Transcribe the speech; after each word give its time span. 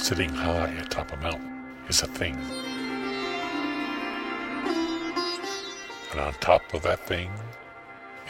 sitting 0.00 0.30
high 0.30 0.70
atop 0.80 1.12
a 1.12 1.16
mountain, 1.18 1.62
is 1.88 2.02
a 2.02 2.06
thing. 2.06 2.34
And 6.10 6.20
on 6.20 6.32
top 6.40 6.72
of 6.72 6.82
that 6.82 7.06
thing 7.06 7.30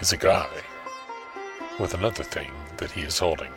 is 0.00 0.12
a 0.12 0.16
guy 0.16 0.50
with 1.78 1.94
another 1.94 2.24
thing 2.24 2.50
that 2.78 2.90
he 2.90 3.02
is 3.02 3.18
holding. 3.18 3.52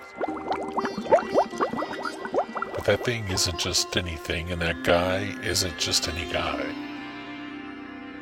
But 2.73 2.85
that 2.85 3.03
thing 3.03 3.27
isn't 3.29 3.59
just 3.59 3.97
anything, 3.97 4.51
and 4.51 4.61
that 4.61 4.83
guy 4.83 5.35
isn't 5.43 5.77
just 5.79 6.07
any 6.07 6.31
guy. 6.31 6.63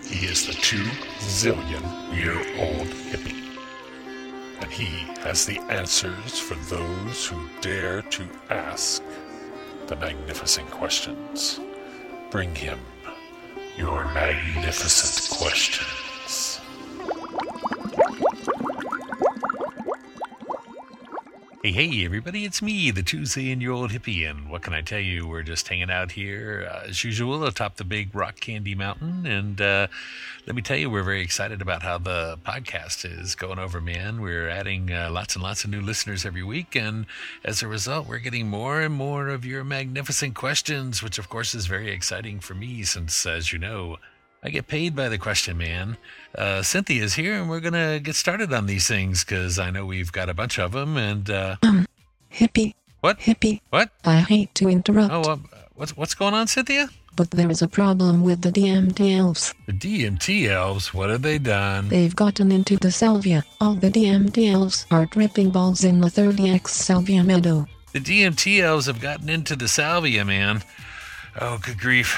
He 0.03 0.25
is 0.25 0.47
the 0.47 0.53
two 0.53 0.85
zillion 1.19 2.15
year 2.15 2.37
old 2.59 2.87
hippie. 2.87 3.39
And 4.61 4.71
he 4.71 5.05
has 5.21 5.45
the 5.45 5.59
answers 5.69 6.39
for 6.39 6.55
those 6.73 7.27
who 7.27 7.37
dare 7.59 8.01
to 8.03 8.23
ask 8.49 9.03
the 9.91 9.97
magnificent 9.97 10.71
questions. 10.71 11.59
Bring 12.29 12.55
him 12.55 12.79
your 13.75 14.05
magnificent 14.13 15.37
questions. 15.37 16.10
Hey, 21.63 21.73
hey, 21.73 22.05
everybody, 22.05 22.43
it's 22.43 22.59
me, 22.59 22.89
the 22.89 23.03
two 23.03 23.19
zillion 23.19 23.61
year 23.61 23.69
old 23.69 23.91
hippie, 23.91 24.27
and 24.27 24.49
what 24.49 24.63
can 24.63 24.73
I 24.73 24.81
tell 24.81 24.97
you? 24.99 25.27
We're 25.27 25.43
just 25.43 25.67
hanging 25.67 25.91
out 25.91 26.13
here, 26.13 26.67
uh, 26.67 26.87
as 26.87 27.03
usual, 27.03 27.45
atop 27.45 27.75
the 27.75 27.83
big 27.83 28.15
rock 28.15 28.39
candy 28.39 28.73
mountain, 28.73 29.27
and 29.27 29.61
uh, 29.61 29.85
let 30.47 30.55
me 30.55 30.63
tell 30.63 30.77
you, 30.77 30.89
we're 30.89 31.03
very 31.03 31.21
excited 31.21 31.61
about 31.61 31.83
how 31.83 31.99
the 31.99 32.39
podcast 32.43 33.05
is 33.05 33.35
going 33.35 33.59
over, 33.59 33.79
man. 33.79 34.21
We're 34.21 34.49
adding 34.49 34.91
uh, 34.91 35.11
lots 35.11 35.35
and 35.35 35.43
lots 35.43 35.63
of 35.63 35.69
new 35.69 35.81
listeners 35.81 36.25
every 36.25 36.41
week, 36.41 36.75
and 36.75 37.05
as 37.45 37.61
a 37.61 37.67
result, 37.67 38.07
we're 38.07 38.17
getting 38.17 38.47
more 38.47 38.81
and 38.81 38.95
more 38.95 39.27
of 39.27 39.45
your 39.45 39.63
magnificent 39.63 40.33
questions, 40.33 41.03
which, 41.03 41.19
of 41.19 41.29
course, 41.29 41.53
is 41.53 41.67
very 41.67 41.91
exciting 41.91 42.39
for 42.39 42.55
me, 42.55 42.81
since, 42.81 43.23
as 43.27 43.53
you 43.53 43.59
know, 43.59 43.97
I 44.43 44.49
get 44.49 44.67
paid 44.67 44.95
by 44.95 45.07
the 45.07 45.17
question, 45.19 45.57
man. 45.57 45.97
Uh, 46.35 46.63
Cynthia's 46.63 47.13
here, 47.13 47.35
and 47.35 47.47
we're 47.49 47.59
gonna 47.59 47.99
get 47.99 48.15
started 48.15 48.51
on 48.51 48.65
these 48.65 48.87
things 48.87 49.23
because 49.23 49.59
I 49.59 49.69
know 49.69 49.85
we've 49.85 50.11
got 50.11 50.29
a 50.29 50.33
bunch 50.33 50.57
of 50.59 50.71
them. 50.71 50.97
And 50.97 51.29
uh, 51.29 51.57
Um, 51.61 51.85
hippie, 52.33 52.73
what? 53.01 53.19
hippie. 53.19 53.61
What? 53.69 53.91
I 54.03 54.21
hate 54.21 54.55
to 54.55 54.67
interrupt, 54.69 55.13
Oh, 55.13 55.21
uh, 55.21 55.37
what's 55.75 55.95
what's 55.95 56.15
going 56.15 56.33
on, 56.33 56.47
Cynthia? 56.47 56.89
but 57.13 57.29
there 57.31 57.51
is 57.51 57.61
a 57.61 57.67
problem 57.67 58.23
with 58.23 58.41
the 58.41 58.49
DMT 58.51 59.17
elves. 59.19 59.53
The 59.67 59.73
DMT 59.73 60.47
elves. 60.49 60.93
What 60.93 61.09
have 61.09 61.21
they 61.21 61.37
done? 61.37 61.89
They've 61.89 62.15
gotten 62.15 62.51
into 62.53 62.77
the 62.77 62.89
salvia. 62.89 63.43
All 63.59 63.75
the 63.75 63.91
DMT 63.91 64.49
elves 64.51 64.85
are 64.89 65.05
tripping 65.05 65.51
balls 65.51 65.83
in 65.83 65.99
the 65.99 66.07
30x 66.07 66.69
salvia 66.69 67.21
meadow. 67.23 67.67
The 67.91 67.99
DMT 67.99 68.61
elves 68.61 68.85
have 68.87 69.01
gotten 69.01 69.27
into 69.29 69.57
the 69.57 69.67
salvia, 69.67 70.23
man. 70.25 70.63
Oh, 71.39 71.59
good 71.61 71.79
grief! 71.79 72.17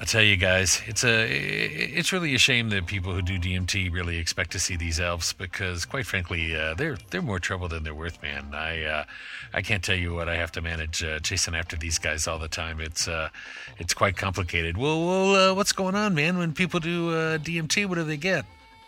I 0.00 0.04
tell 0.04 0.22
you 0.22 0.36
guys, 0.36 0.80
it's 0.86 1.02
a 1.02 1.26
it's 1.28 2.12
really 2.12 2.32
a 2.32 2.38
shame 2.38 2.68
that 2.68 2.86
people 2.86 3.12
who 3.12 3.20
do 3.20 3.36
DMT 3.36 3.92
really 3.92 4.16
expect 4.18 4.52
to 4.52 4.60
see 4.60 4.76
these 4.76 5.00
elves 5.00 5.32
because, 5.32 5.84
quite 5.84 6.06
frankly, 6.06 6.54
uh, 6.54 6.74
they're 6.74 6.98
they're 7.10 7.20
more 7.20 7.40
trouble 7.40 7.66
than 7.66 7.82
they're 7.82 7.94
worth, 7.94 8.22
man. 8.22 8.54
I 8.54 8.84
uh, 8.84 9.04
I 9.52 9.60
can't 9.60 9.82
tell 9.82 9.96
you 9.96 10.14
what 10.14 10.28
I 10.28 10.36
have 10.36 10.52
to 10.52 10.60
manage 10.60 11.02
uh, 11.02 11.18
chasing 11.18 11.56
after 11.56 11.76
these 11.76 11.98
guys 11.98 12.28
all 12.28 12.38
the 12.38 12.48
time. 12.48 12.80
It's 12.80 13.08
uh, 13.08 13.30
it's 13.78 13.92
quite 13.92 14.16
complicated. 14.16 14.76
Well, 14.76 15.04
well, 15.04 15.34
uh, 15.34 15.54
what's 15.54 15.72
going 15.72 15.96
on, 15.96 16.14
man? 16.14 16.38
When 16.38 16.52
people 16.52 16.78
do 16.78 17.10
uh, 17.10 17.38
DMT, 17.38 17.86
what 17.86 17.96
do 17.96 18.04
they 18.04 18.16
get? 18.16 18.44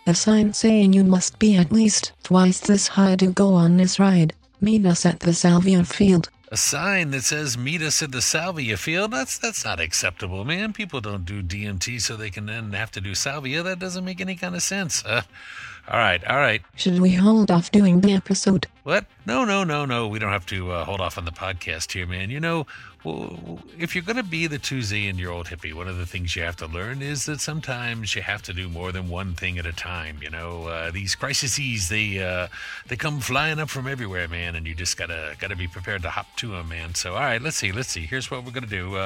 A 0.07 0.15
sign 0.15 0.53
saying 0.53 0.93
you 0.93 1.03
must 1.03 1.41
be 1.41 1.57
at 1.57 1.73
least 1.73 2.13
twice 2.23 2.61
this 2.61 2.87
high 2.87 3.17
to 3.17 3.27
go 3.27 3.55
on 3.55 3.79
this 3.79 3.99
ride. 3.99 4.33
Meet 4.61 4.87
us 4.87 5.05
at 5.05 5.21
the 5.21 5.35
salvia 5.35 5.83
field. 5.83 6.31
A 6.53 6.57
sign 6.57 7.13
that 7.13 7.23
says 7.23 7.57
"Meet 7.57 7.81
us 7.81 8.03
at 8.03 8.11
the 8.11 8.21
salvia 8.21 8.77
field." 8.77 9.13
That's 9.13 9.39
that's 9.39 9.65
not 9.65 9.79
acceptable, 9.79 10.45
man. 10.45 10.73
People 10.73 11.01
don't 11.01 11.25
do 11.25 11.45
DMT 11.45 12.03
so 12.03 12.17
they 12.17 12.31
can 12.31 12.47
then 12.47 12.73
have 12.73 12.91
to 12.93 13.01
do 13.01 13.15
salvia. 13.15 13.63
That 13.63 13.79
doesn't 13.79 14.05
make 14.05 14.21
any 14.21 14.35
kind 14.35 14.57
of 14.57 14.63
sense. 14.63 15.05
Uh, 15.05 15.23
all 15.91 15.99
right, 15.99 16.25
all 16.25 16.37
right. 16.37 16.63
Should 16.77 17.01
we 17.01 17.15
hold 17.15 17.51
off 17.51 17.73
doing 17.73 18.01
the 18.01 18.13
episode? 18.13 18.69
What? 18.85 19.07
No, 19.27 19.45
no, 19.45 19.65
no, 19.65 19.85
no. 19.85 20.07
We 20.07 20.21
don't 20.21 20.31
have 20.31 20.47
to 20.47 20.71
uh, 20.71 20.85
hold 20.85 21.01
off 21.01 21.19
on 21.19 21.25
the 21.25 21.33
podcast 21.33 21.91
here, 21.93 22.07
man. 22.07 22.31
You 22.31 22.39
know, 22.39 22.67
if 23.77 23.95
you're 23.95 24.05
going 24.05 24.17
to 24.17 24.23
be 24.23 24.47
the 24.47 24.59
two 24.59 24.79
zillion 24.79 25.19
year 25.19 25.31
old 25.31 25.47
hippie, 25.47 25.75
one 25.75 25.89
of 25.89 25.97
the 25.97 26.07
things 26.07 26.37
you 26.37 26.43
have 26.43 26.55
to 26.57 26.69
learn 26.69 27.03
is 27.03 27.27
that 27.27 27.41
sometimes 27.41 28.15
you 28.15 28.23
have 28.23 28.41
to 28.43 28.53
do 28.53 28.69
more 28.69 28.93
than 28.93 29.09
one 29.09 29.35
thing 29.35 29.59
at 29.59 29.67
a 29.67 29.73
time. 29.73 30.19
You 30.23 30.31
know, 30.31 30.67
uh, 30.67 30.91
these 30.93 31.17
crises 31.17 31.89
they 31.89 32.23
uh, 32.23 32.47
they 32.87 32.97
come 32.97 33.19
flying 33.19 33.59
up 33.59 33.69
from 33.69 33.89
everywhere, 33.89 34.29
man, 34.29 34.55
and 34.55 34.69
you 34.69 34.77
just 34.77 34.97
gotta 34.97 35.35
gotta 35.41 35.57
be 35.57 35.67
prepared 35.67 36.03
to 36.03 36.11
hop 36.11 36.27
to 36.37 36.53
them, 36.53 36.69
man. 36.69 36.95
So, 36.95 37.15
all 37.15 37.21
right, 37.21 37.43
let's 37.43 37.57
see, 37.57 37.73
let's 37.73 37.89
see. 37.89 38.07
Here's 38.07 38.31
what 38.31 38.45
we're 38.45 38.53
gonna 38.53 38.67
do. 38.69 38.97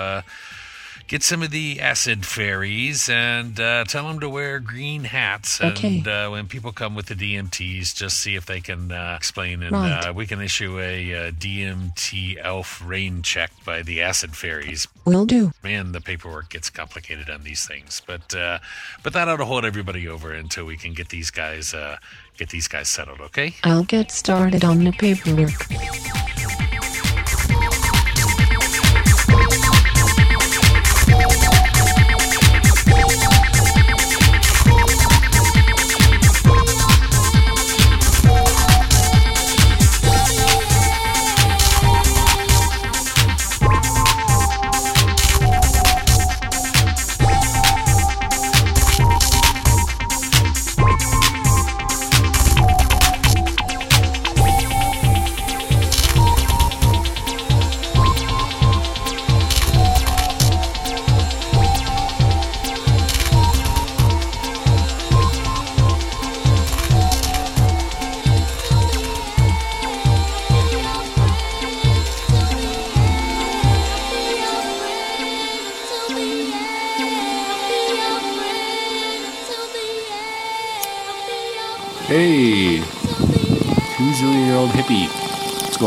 Get 1.07 1.23
some 1.23 1.43
of 1.43 1.51
the 1.51 1.81
acid 1.81 2.25
fairies 2.25 3.11
and 3.11 3.61
uh, 3.61 3.85
tell 3.85 4.09
them 4.09 4.21
to 4.21 4.29
wear 4.29 4.59
green 4.59 5.05
hats. 5.05 5.61
Okay. 5.61 5.99
And 5.99 6.09
uh, 6.09 6.29
when 6.31 6.49
people 6.49 6.73
come 6.73 6.95
with 6.95 7.07
the 7.07 7.15
DMTs, 7.15 7.95
just 7.95 8.19
see 8.19 8.37
if 8.37 8.47
they 8.47 8.61
can 8.61 8.91
uh, 8.91 9.13
explain, 9.17 9.63
and 9.63 9.73
Right. 9.73 10.07
uh, 10.07 10.13
we 10.15 10.27
can 10.27 10.41
issue 10.41 10.81
a 10.81 11.29
uh, 11.29 11.31
DMT 11.33 12.39
elf 12.43 12.83
rain 12.85 13.21
check 13.23 13.51
by 13.67 13.83
the 13.83 14.01
acid 14.01 14.35
fairies. 14.35 14.89
Will 15.05 15.27
do. 15.27 15.53
Man, 15.63 15.93
the 15.93 16.01
paperwork 16.01 16.49
gets 16.49 16.71
complicated 16.71 17.29
on 17.29 17.43
these 17.43 17.67
things, 17.67 18.01
but 18.07 18.35
uh, 18.35 18.59
but 19.03 19.13
that 19.13 19.29
ought 19.29 19.37
to 19.37 19.45
hold 19.45 19.65
everybody 19.67 20.09
over 20.09 20.33
until 20.33 20.65
we 20.65 20.77
can 20.79 20.95
get 20.95 21.11
these 21.11 21.31
guys 21.31 21.75
uh, 21.75 21.99
get 22.39 22.49
these 22.49 22.67
guys 22.67 22.89
settled. 22.89 23.21
Okay? 23.21 23.55
I'll 23.63 23.85
get 23.85 24.11
started 24.11 24.65
on 24.65 24.83
the 24.85 24.93
paperwork. 24.93 25.53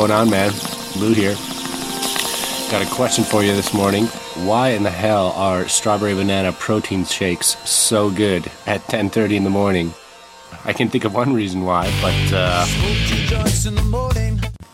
Going 0.07 0.22
on, 0.22 0.29
man? 0.29 0.53
Lou 0.95 1.13
here. 1.13 1.35
Got 2.72 2.81
a 2.81 2.90
question 2.95 3.25
for 3.25 3.44
you 3.44 3.53
this 3.53 3.73
morning. 3.73 4.06
Why 4.47 4.69
in 4.69 4.84
the 4.84 4.90
hell 4.90 5.34
are 5.35 5.68
strawberry 5.68 6.13
banana 6.13 6.53
protein 6.53 7.03
shakes 7.03 7.57
so 7.69 8.09
good 8.09 8.50
at 8.66 8.88
10:30 8.88 9.35
in 9.35 9.44
the 9.44 9.50
morning? 9.50 9.94
I 10.63 10.72
can 10.72 10.88
think 10.88 11.03
of 11.03 11.13
one 11.13 11.34
reason 11.34 11.66
why, 11.66 11.91
but 12.01 12.34
uh, 12.34 12.66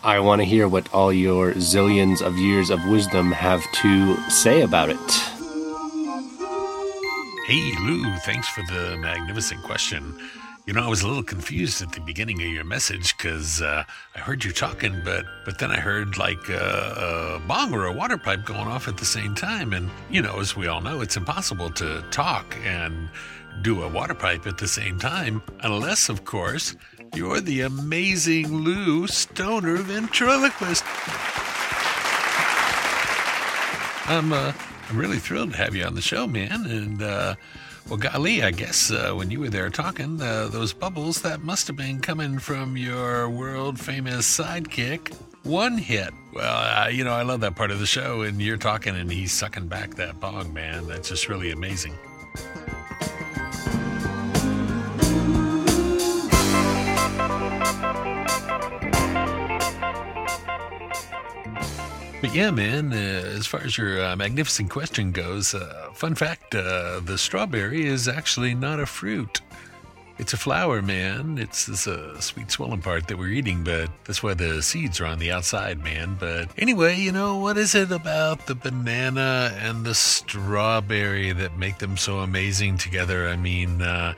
I 0.04 0.20
want 0.20 0.40
to 0.40 0.44
hear 0.44 0.68
what 0.68 0.92
all 0.94 1.12
your 1.12 1.54
zillions 1.54 2.22
of 2.22 2.38
years 2.38 2.70
of 2.70 2.78
wisdom 2.86 3.32
have 3.32 3.62
to 3.82 4.16
say 4.30 4.62
about 4.62 4.90
it. 4.90 5.10
Hey, 7.48 7.72
Lou, 7.80 8.04
thanks 8.24 8.48
for 8.48 8.62
the 8.62 8.96
magnificent 8.98 9.62
question. 9.64 10.14
You 10.66 10.72
know, 10.72 10.82
I 10.82 10.88
was 10.88 11.02
a 11.02 11.08
little 11.08 11.22
confused 11.22 11.82
at 11.82 11.92
the 11.92 12.00
beginning 12.00 12.40
of 12.40 12.48
your 12.48 12.64
message 12.64 13.14
because 13.18 13.60
uh, 13.60 13.84
I 14.14 14.18
heard 14.18 14.44
you 14.44 14.50
talking, 14.50 15.02
but 15.04 15.26
but 15.44 15.58
then 15.58 15.70
I 15.70 15.78
heard 15.78 16.16
like 16.16 16.48
a, 16.48 17.36
a 17.36 17.46
bong 17.46 17.74
or 17.74 17.84
a 17.84 17.92
water 17.92 18.16
pipe 18.16 18.46
going 18.46 18.66
off 18.68 18.88
at 18.88 18.96
the 18.96 19.04
same 19.04 19.34
time, 19.34 19.74
and 19.74 19.90
you 20.10 20.22
know, 20.22 20.40
as 20.40 20.56
we 20.56 20.66
all 20.66 20.80
know, 20.80 21.02
it's 21.02 21.18
impossible 21.18 21.68
to 21.72 22.02
talk 22.10 22.56
and 22.64 23.10
do 23.60 23.82
a 23.82 23.88
water 23.88 24.14
pipe 24.14 24.46
at 24.46 24.56
the 24.56 24.66
same 24.66 24.98
time, 24.98 25.42
unless, 25.60 26.08
of 26.08 26.24
course, 26.24 26.74
you're 27.14 27.42
the 27.42 27.60
amazing 27.60 28.48
Lou 28.48 29.06
Stoner 29.06 29.76
ventriloquist. 29.76 30.82
I'm 34.06 34.32
uh, 34.32 34.52
I'm 34.88 34.96
really 34.96 35.18
thrilled 35.18 35.52
to 35.52 35.56
have 35.58 35.74
you 35.74 35.84
on 35.84 35.94
the 35.94 36.02
show, 36.02 36.26
man. 36.26 36.64
And 36.64 37.02
uh, 37.02 37.34
well, 37.88 37.98
golly, 37.98 38.42
I 38.42 38.50
guess 38.50 38.90
uh, 38.90 39.12
when 39.12 39.30
you 39.30 39.40
were 39.40 39.50
there 39.50 39.68
talking, 39.68 40.20
uh, 40.20 40.48
those 40.48 40.72
bubbles 40.72 41.20
that 41.22 41.42
must 41.42 41.66
have 41.66 41.76
been 41.76 42.00
coming 42.00 42.38
from 42.38 42.76
your 42.76 43.28
world 43.28 43.78
famous 43.78 44.26
sidekick, 44.26 45.14
one 45.42 45.76
hit. 45.76 46.12
Well, 46.32 46.84
uh, 46.84 46.88
you 46.88 47.04
know, 47.04 47.12
I 47.12 47.22
love 47.22 47.40
that 47.40 47.56
part 47.56 47.70
of 47.70 47.80
the 47.80 47.86
show, 47.86 48.22
and 48.22 48.40
you're 48.40 48.56
talking, 48.56 48.96
and 48.96 49.12
he's 49.12 49.32
sucking 49.32 49.68
back 49.68 49.96
that 49.96 50.18
bong, 50.18 50.54
man. 50.54 50.86
That's 50.86 51.10
just 51.10 51.28
really 51.28 51.50
amazing. 51.50 51.94
Yeah, 62.34 62.50
man, 62.50 62.92
uh, 62.92 62.96
as 62.96 63.46
far 63.46 63.60
as 63.60 63.78
your 63.78 64.04
uh, 64.04 64.16
magnificent 64.16 64.68
question 64.68 65.12
goes, 65.12 65.54
uh, 65.54 65.88
fun 65.94 66.16
fact 66.16 66.52
uh, 66.52 66.98
the 67.04 67.16
strawberry 67.16 67.86
is 67.86 68.08
actually 68.08 68.54
not 68.54 68.80
a 68.80 68.86
fruit. 68.86 69.40
It's 70.18 70.32
a 70.32 70.36
flower, 70.36 70.82
man. 70.82 71.38
It's 71.38 71.66
this 71.66 71.86
uh, 71.86 72.20
sweet 72.20 72.50
swollen 72.50 72.82
part 72.82 73.06
that 73.06 73.18
we're 73.18 73.28
eating, 73.28 73.62
but 73.62 73.88
that's 74.04 74.20
why 74.20 74.34
the 74.34 74.62
seeds 74.62 75.00
are 75.00 75.06
on 75.06 75.20
the 75.20 75.30
outside, 75.30 75.82
man. 75.84 76.16
But 76.18 76.48
anyway, 76.58 76.98
you 76.98 77.12
know, 77.12 77.38
what 77.38 77.56
is 77.56 77.76
it 77.76 77.92
about 77.92 78.46
the 78.46 78.56
banana 78.56 79.56
and 79.60 79.84
the 79.84 79.94
strawberry 79.94 81.30
that 81.32 81.56
make 81.56 81.78
them 81.78 81.96
so 81.96 82.18
amazing 82.18 82.78
together? 82.78 83.28
I 83.28 83.36
mean, 83.36 83.80
uh, 83.80 84.14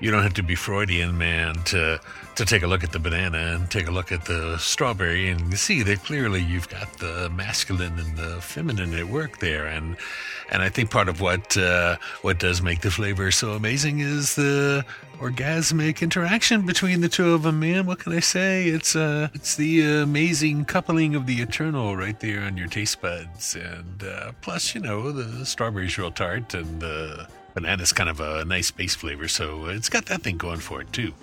you 0.00 0.10
don't 0.10 0.22
have 0.22 0.34
to 0.34 0.42
be 0.42 0.54
Freudian, 0.54 1.16
man, 1.16 1.54
to 1.64 2.00
to 2.36 2.44
take 2.44 2.62
a 2.62 2.66
look 2.66 2.82
at 2.82 2.92
the 2.92 2.98
banana 2.98 3.36
and 3.36 3.70
take 3.70 3.86
a 3.86 3.90
look 3.90 4.10
at 4.10 4.24
the 4.24 4.56
strawberry 4.56 5.28
and 5.28 5.58
see 5.58 5.82
that 5.82 6.02
clearly 6.04 6.40
you've 6.40 6.68
got 6.70 6.90
the 6.94 7.28
masculine 7.30 7.98
and 7.98 8.16
the 8.16 8.40
feminine 8.40 8.94
at 8.94 9.06
work 9.06 9.38
there. 9.40 9.66
And 9.66 9.96
and 10.50 10.62
I 10.62 10.70
think 10.70 10.90
part 10.90 11.08
of 11.08 11.20
what 11.20 11.56
uh, 11.56 11.96
what 12.22 12.38
does 12.38 12.62
make 12.62 12.80
the 12.80 12.90
flavor 12.90 13.30
so 13.30 13.52
amazing 13.52 14.00
is 14.00 14.34
the 14.36 14.84
orgasmic 15.18 16.00
interaction 16.00 16.64
between 16.64 17.02
the 17.02 17.08
two 17.08 17.34
of 17.34 17.42
them. 17.42 17.60
Man, 17.60 17.84
what 17.84 17.98
can 17.98 18.12
I 18.14 18.20
say? 18.20 18.68
It's 18.68 18.96
uh, 18.96 19.28
it's 19.34 19.56
the 19.56 19.82
amazing 19.82 20.64
coupling 20.64 21.14
of 21.14 21.26
the 21.26 21.42
eternal 21.42 21.94
right 21.94 22.18
there 22.18 22.40
on 22.40 22.56
your 22.56 22.68
taste 22.68 23.02
buds. 23.02 23.54
And 23.54 24.02
uh, 24.02 24.32
plus, 24.40 24.74
you 24.74 24.80
know, 24.80 25.12
the 25.12 25.44
strawberry's 25.44 25.98
real 25.98 26.10
tart 26.10 26.54
and 26.54 26.80
the 26.80 27.28
banana's 27.54 27.92
kind 27.92 28.08
of 28.08 28.20
a 28.20 28.44
nice 28.44 28.70
base 28.70 28.94
flavor, 28.94 29.28
so 29.28 29.66
it's 29.66 29.88
got 29.88 30.06
that 30.06 30.22
thing 30.22 30.36
going 30.36 30.60
for 30.60 30.80
it 30.80 30.92
too. 30.92 31.14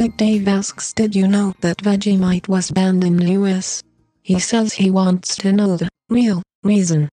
Big 0.00 0.16
Dave 0.16 0.48
asks 0.48 0.94
Did 0.94 1.14
you 1.14 1.28
know 1.28 1.52
that 1.60 1.76
Vegemite 1.76 2.48
was 2.48 2.70
banned 2.70 3.04
in 3.04 3.20
US? 3.20 3.82
He 4.22 4.38
says 4.38 4.72
he 4.72 4.90
wants 4.90 5.36
to 5.36 5.52
know 5.52 5.76
the 5.76 5.90
real 6.08 6.42
reason. 6.62 7.10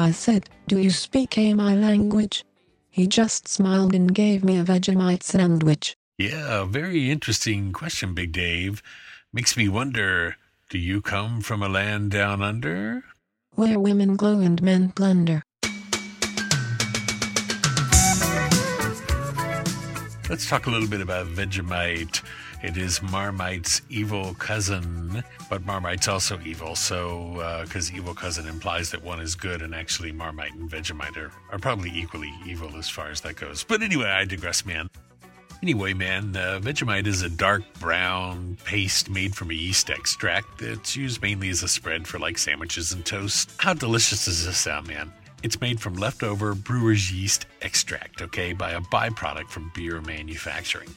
I 0.00 0.12
said, 0.12 0.48
Do 0.66 0.78
you 0.78 0.88
speak 0.88 1.36
a 1.36 1.52
my 1.52 1.76
language? 1.76 2.46
He 2.88 3.06
just 3.06 3.46
smiled 3.46 3.94
and 3.94 4.14
gave 4.14 4.42
me 4.42 4.58
a 4.58 4.64
Vegemite 4.64 5.22
sandwich. 5.22 5.94
Yeah, 6.16 6.64
very 6.64 7.10
interesting 7.10 7.72
question, 7.72 8.14
Big 8.14 8.32
Dave. 8.32 8.82
Makes 9.30 9.58
me 9.58 9.68
wonder 9.68 10.36
do 10.70 10.78
you 10.78 11.02
come 11.02 11.42
from 11.42 11.62
a 11.62 11.68
land 11.68 12.12
down 12.12 12.40
under? 12.40 13.04
Where 13.56 13.78
women 13.78 14.16
glow 14.16 14.40
and 14.40 14.62
men 14.62 14.90
plunder. 14.92 15.42
Let's 20.30 20.48
talk 20.48 20.66
a 20.66 20.70
little 20.70 20.88
bit 20.88 21.02
about 21.02 21.26
Vegemite. 21.26 22.22
It 22.62 22.76
is 22.76 23.00
Marmite's 23.00 23.80
evil 23.88 24.34
cousin, 24.34 25.24
but 25.48 25.64
Marmite's 25.64 26.08
also 26.08 26.38
evil. 26.44 26.76
So, 26.76 27.62
because 27.64 27.90
evil 27.90 28.14
cousin 28.14 28.46
implies 28.46 28.90
that 28.90 29.02
one 29.02 29.18
is 29.18 29.34
good, 29.34 29.62
and 29.62 29.74
actually 29.74 30.12
Marmite 30.12 30.52
and 30.52 30.70
Vegemite 30.70 31.16
are, 31.16 31.32
are 31.50 31.58
probably 31.58 31.90
equally 31.90 32.32
evil 32.46 32.76
as 32.76 32.88
far 32.88 33.08
as 33.08 33.22
that 33.22 33.36
goes. 33.36 33.64
But 33.64 33.82
anyway, 33.82 34.08
I 34.08 34.26
digress, 34.26 34.66
man. 34.66 34.90
Anyway, 35.62 35.94
man, 35.94 36.36
uh, 36.36 36.60
Vegemite 36.62 37.06
is 37.06 37.22
a 37.22 37.30
dark 37.30 37.62
brown 37.80 38.56
paste 38.64 39.08
made 39.10 39.34
from 39.34 39.50
a 39.50 39.54
yeast 39.54 39.90
extract 39.90 40.58
that's 40.58 40.96
used 40.96 41.20
mainly 41.22 41.48
as 41.50 41.62
a 41.62 41.68
spread 41.68 42.06
for 42.06 42.18
like 42.18 42.38
sandwiches 42.38 42.92
and 42.92 43.04
toast. 43.04 43.52
How 43.58 43.74
delicious 43.74 44.26
does 44.26 44.44
this 44.44 44.58
sound, 44.58 44.86
man? 44.88 45.12
It's 45.42 45.60
made 45.60 45.80
from 45.80 45.94
leftover 45.94 46.54
brewer's 46.54 47.10
yeast 47.10 47.46
extract, 47.62 48.20
okay, 48.20 48.52
by 48.52 48.72
a 48.72 48.80
byproduct 48.80 49.48
from 49.48 49.70
beer 49.74 50.00
manufacturing. 50.02 50.88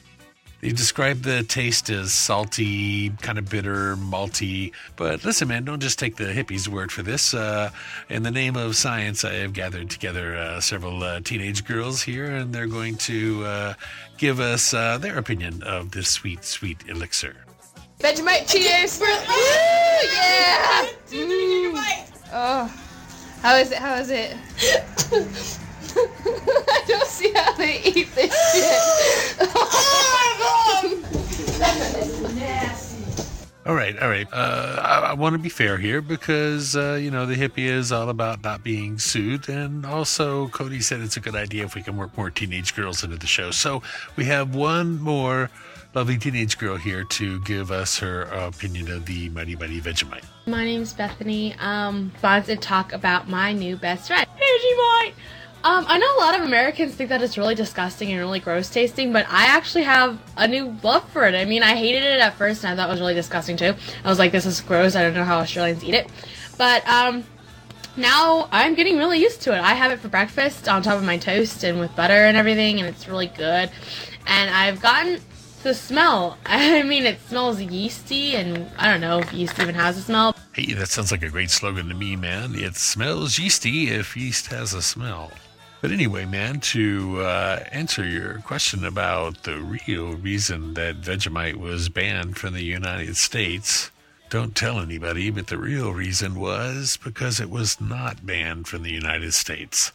They 0.64 0.72
describe 0.72 1.24
the 1.24 1.42
taste 1.42 1.90
as 1.90 2.14
salty, 2.14 3.10
kind 3.20 3.36
of 3.36 3.50
bitter, 3.50 3.96
malty. 3.96 4.72
But 4.96 5.22
listen, 5.22 5.48
man, 5.48 5.66
don't 5.66 5.78
just 5.78 5.98
take 5.98 6.16
the 6.16 6.24
hippies' 6.24 6.68
word 6.68 6.90
for 6.90 7.02
this. 7.02 7.34
Uh, 7.34 7.70
in 8.08 8.22
the 8.22 8.30
name 8.30 8.56
of 8.56 8.74
science, 8.74 9.26
I 9.26 9.34
have 9.34 9.52
gathered 9.52 9.90
together 9.90 10.34
uh, 10.38 10.60
several 10.60 11.02
uh, 11.02 11.20
teenage 11.20 11.66
girls 11.66 12.00
here, 12.00 12.24
and 12.24 12.54
they're 12.54 12.66
going 12.66 12.96
to 12.96 13.44
uh, 13.44 13.74
give 14.16 14.40
us 14.40 14.72
uh, 14.72 14.96
their 14.96 15.18
opinion 15.18 15.62
of 15.64 15.90
this 15.90 16.08
sweet, 16.08 16.42
sweet 16.46 16.78
elixir. 16.88 17.36
Vegemite 18.00 18.48
Cheetos. 18.48 18.98
Woo, 19.02 19.06
yeah. 20.14 20.86
Mm. 21.10 22.08
Oh, 22.32 22.74
how 23.42 23.56
is 23.56 23.70
it? 23.70 23.76
How 23.76 23.96
is 23.96 24.08
it? 24.08 24.34
I 25.96 26.84
don't 26.88 27.06
see 27.06 27.32
how 27.32 27.52
they 27.52 27.82
eat 27.82 28.14
this 28.14 28.34
shit. 29.38 29.50
All 33.66 33.74
right, 33.74 33.98
all 33.98 34.10
right. 34.10 34.28
Uh, 34.30 34.78
I, 34.82 34.98
I 35.10 35.12
want 35.14 35.32
to 35.34 35.38
be 35.38 35.48
fair 35.48 35.78
here 35.78 36.02
because, 36.02 36.76
uh, 36.76 36.98
you 37.00 37.10
know, 37.10 37.24
the 37.24 37.34
hippie 37.34 37.64
is 37.64 37.92
all 37.92 38.10
about 38.10 38.42
not 38.42 38.62
being 38.62 38.98
sued. 38.98 39.48
And 39.48 39.86
also, 39.86 40.48
Cody 40.48 40.80
said 40.80 41.00
it's 41.00 41.16
a 41.16 41.20
good 41.20 41.34
idea 41.34 41.64
if 41.64 41.74
we 41.74 41.82
can 41.82 41.96
work 41.96 42.14
more 42.14 42.28
teenage 42.28 42.74
girls 42.74 43.02
into 43.02 43.16
the 43.16 43.26
show. 43.26 43.50
So 43.50 43.82
we 44.16 44.26
have 44.26 44.54
one 44.54 45.00
more 45.00 45.50
lovely 45.94 46.18
teenage 46.18 46.58
girl 46.58 46.76
here 46.76 47.04
to 47.04 47.40
give 47.40 47.70
us 47.70 47.98
her 48.00 48.22
opinion 48.22 48.90
of 48.90 49.06
the 49.06 49.30
Mighty 49.30 49.56
Mighty 49.56 49.80
Vegemite. 49.80 50.24
My 50.46 50.64
name's 50.64 50.92
Bethany. 50.92 51.54
Um, 51.58 52.12
wanted 52.22 52.44
to 52.46 52.56
talk 52.56 52.92
about 52.92 53.30
my 53.30 53.54
new 53.54 53.76
best 53.76 54.08
friend, 54.08 54.26
Vegemite. 54.26 55.14
Um, 55.64 55.86
I 55.88 55.96
know 55.96 56.06
a 56.18 56.20
lot 56.20 56.38
of 56.38 56.44
Americans 56.44 56.94
think 56.94 57.08
that 57.08 57.22
it's 57.22 57.38
really 57.38 57.54
disgusting 57.54 58.10
and 58.10 58.20
really 58.20 58.38
gross 58.38 58.68
tasting, 58.68 59.14
but 59.14 59.24
I 59.30 59.46
actually 59.46 59.84
have 59.84 60.20
a 60.36 60.46
new 60.46 60.76
love 60.82 61.08
for 61.08 61.24
it. 61.24 61.34
I 61.34 61.46
mean, 61.46 61.62
I 61.62 61.74
hated 61.74 62.02
it 62.02 62.20
at 62.20 62.34
first, 62.34 62.64
and 62.64 62.72
I 62.72 62.76
thought 62.76 62.90
it 62.90 62.92
was 62.92 63.00
really 63.00 63.14
disgusting 63.14 63.56
too. 63.56 63.74
I 64.04 64.08
was 64.10 64.18
like, 64.18 64.30
"This 64.30 64.44
is 64.44 64.60
gross. 64.60 64.94
I 64.94 65.00
don't 65.00 65.14
know 65.14 65.24
how 65.24 65.38
Australians 65.38 65.82
eat 65.82 65.94
it," 65.94 66.10
but 66.58 66.86
um, 66.86 67.24
now 67.96 68.46
I'm 68.52 68.74
getting 68.74 68.98
really 68.98 69.18
used 69.18 69.40
to 69.42 69.54
it. 69.56 69.60
I 69.60 69.72
have 69.72 69.90
it 69.90 70.00
for 70.00 70.08
breakfast 70.08 70.68
on 70.68 70.82
top 70.82 70.98
of 70.98 71.04
my 71.04 71.16
toast 71.16 71.64
and 71.64 71.80
with 71.80 71.96
butter 71.96 72.26
and 72.26 72.36
everything, 72.36 72.78
and 72.78 72.86
it's 72.86 73.08
really 73.08 73.28
good. 73.28 73.70
And 74.26 74.50
I've 74.50 74.82
gotten 74.82 75.18
the 75.62 75.72
smell. 75.72 76.36
I 76.46 76.82
mean, 76.82 77.06
it 77.06 77.18
smells 77.26 77.58
yeasty, 77.58 78.36
and 78.36 78.70
I 78.78 78.90
don't 78.90 79.00
know 79.00 79.20
if 79.20 79.32
yeast 79.32 79.58
even 79.58 79.74
has 79.76 79.96
a 79.96 80.02
smell. 80.02 80.36
Hey, 80.52 80.74
that 80.74 80.90
sounds 80.90 81.10
like 81.10 81.22
a 81.22 81.30
great 81.30 81.50
slogan 81.50 81.88
to 81.88 81.94
me, 81.94 82.16
man. 82.16 82.54
It 82.54 82.76
smells 82.76 83.38
yeasty 83.38 83.88
if 83.88 84.14
yeast 84.14 84.48
has 84.48 84.74
a 84.74 84.82
smell. 84.82 85.32
But 85.84 85.92
anyway, 85.92 86.24
man, 86.24 86.60
to 86.60 87.20
uh, 87.20 87.62
answer 87.70 88.06
your 88.06 88.38
question 88.38 88.86
about 88.86 89.42
the 89.42 89.58
real 89.58 90.14
reason 90.14 90.72
that 90.72 91.02
Vegemite 91.02 91.56
was 91.56 91.90
banned 91.90 92.38
from 92.38 92.54
the 92.54 92.64
United 92.64 93.18
States, 93.18 93.90
don't 94.30 94.56
tell 94.56 94.80
anybody, 94.80 95.28
but 95.28 95.48
the 95.48 95.58
real 95.58 95.92
reason 95.92 96.36
was 96.40 96.96
because 97.04 97.38
it 97.38 97.50
was 97.50 97.82
not 97.82 98.24
banned 98.24 98.66
from 98.66 98.82
the 98.82 98.92
United 98.92 99.34
States. 99.34 99.92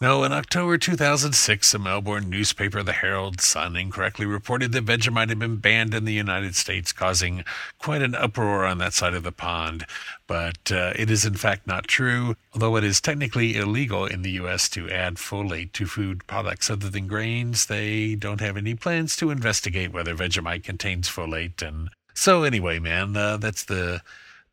No, 0.00 0.24
in 0.24 0.32
October 0.32 0.76
2006, 0.76 1.72
a 1.72 1.78
Melbourne 1.78 2.28
newspaper, 2.28 2.82
the 2.82 2.92
Herald 2.92 3.40
Sun, 3.40 3.76
incorrectly 3.76 4.26
reported 4.26 4.72
that 4.72 4.84
Vegemite 4.84 5.28
had 5.28 5.38
been 5.38 5.56
banned 5.56 5.94
in 5.94 6.04
the 6.04 6.12
United 6.12 6.56
States, 6.56 6.92
causing 6.92 7.44
quite 7.78 8.02
an 8.02 8.16
uproar 8.16 8.64
on 8.64 8.78
that 8.78 8.92
side 8.92 9.14
of 9.14 9.22
the 9.22 9.30
pond. 9.30 9.86
But 10.26 10.72
uh, 10.72 10.94
it 10.96 11.10
is 11.12 11.24
in 11.24 11.34
fact 11.34 11.68
not 11.68 11.86
true, 11.86 12.34
although 12.52 12.76
it 12.76 12.82
is 12.82 13.00
technically 13.00 13.56
illegal 13.56 14.04
in 14.04 14.22
the 14.22 14.32
U.S. 14.32 14.68
to 14.70 14.90
add 14.90 15.14
folate 15.14 15.72
to 15.72 15.86
food 15.86 16.26
products 16.26 16.68
other 16.68 16.90
than 16.90 17.06
grains. 17.06 17.66
They 17.66 18.16
don't 18.16 18.40
have 18.40 18.56
any 18.56 18.74
plans 18.74 19.16
to 19.18 19.30
investigate 19.30 19.92
whether 19.92 20.16
Vegemite 20.16 20.64
contains 20.64 21.08
folate. 21.08 21.62
And 21.62 21.88
so, 22.14 22.42
anyway, 22.42 22.80
man, 22.80 23.16
uh, 23.16 23.36
that's 23.36 23.64
the 23.64 24.02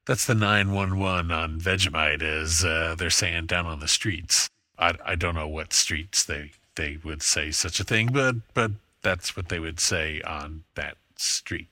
that's 0.05 0.25
the 0.25 0.35
911 0.35 1.31
on 1.31 1.59
Vegemite, 1.59 2.21
as 2.21 2.63
uh, 2.63 2.95
they're 2.95 3.09
saying 3.09 3.47
down 3.47 3.65
on 3.65 3.79
the 3.79 3.87
streets. 3.87 4.49
I, 4.81 4.95
I 5.05 5.15
don't 5.15 5.35
know 5.35 5.47
what 5.47 5.71
streets 5.73 6.23
they, 6.23 6.51
they 6.75 6.97
would 7.03 7.21
say 7.21 7.51
such 7.51 7.79
a 7.79 7.83
thing, 7.83 8.09
but 8.11 8.35
but 8.53 8.71
that's 9.01 9.35
what 9.37 9.49
they 9.49 9.59
would 9.59 9.79
say 9.79 10.21
on 10.21 10.63
that 10.75 10.97
street. 11.15 11.67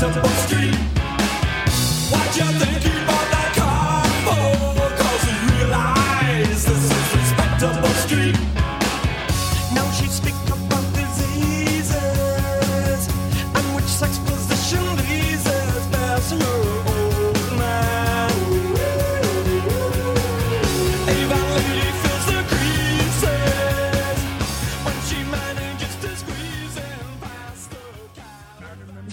Now 0.00 0.97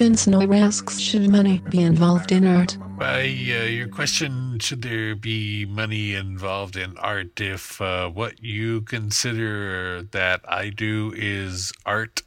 Vince 0.05 0.27
Noy 0.27 0.45
asks 0.55 0.99
Should 0.99 1.27
money 1.29 1.63
be 1.71 1.81
involved 1.81 2.31
in 2.31 2.45
art? 2.45 2.77
By 2.95 3.21
uh, 3.21 3.65
your 3.65 3.87
question, 3.87 4.59
should 4.59 4.83
there 4.83 5.15
be 5.15 5.65
money 5.65 6.13
involved 6.13 6.75
in 6.75 6.95
art 6.99 7.41
if 7.41 7.81
uh, 7.81 8.09
what 8.09 8.43
you 8.43 8.81
consider 8.81 10.03
that 10.03 10.41
I 10.47 10.69
do 10.69 11.11
is 11.17 11.73
art? 11.87 12.21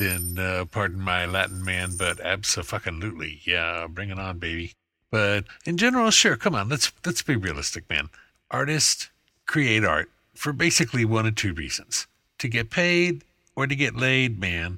Then, 0.00 0.36
uh, 0.36 0.64
pardon 0.64 0.98
my 0.98 1.26
Latin 1.26 1.64
man, 1.64 1.92
but 1.96 2.16
abso-fucking-lutely. 2.16 3.40
Yeah, 3.44 3.86
bring 3.88 4.10
it 4.10 4.18
on, 4.18 4.40
baby. 4.40 4.72
But 5.12 5.44
in 5.64 5.76
general, 5.76 6.10
sure, 6.10 6.36
come 6.36 6.56
on, 6.56 6.68
let's 6.68 6.90
let's 7.04 7.22
be 7.22 7.36
realistic, 7.36 7.88
man. 7.88 8.08
Artists 8.50 9.10
create 9.46 9.84
art 9.84 10.10
for 10.34 10.52
basically 10.52 11.04
one 11.04 11.24
of 11.24 11.36
two 11.36 11.54
reasons: 11.54 12.08
to 12.40 12.48
get 12.48 12.68
paid 12.68 13.22
or 13.54 13.68
to 13.68 13.76
get 13.76 13.94
laid, 13.94 14.40
man. 14.40 14.74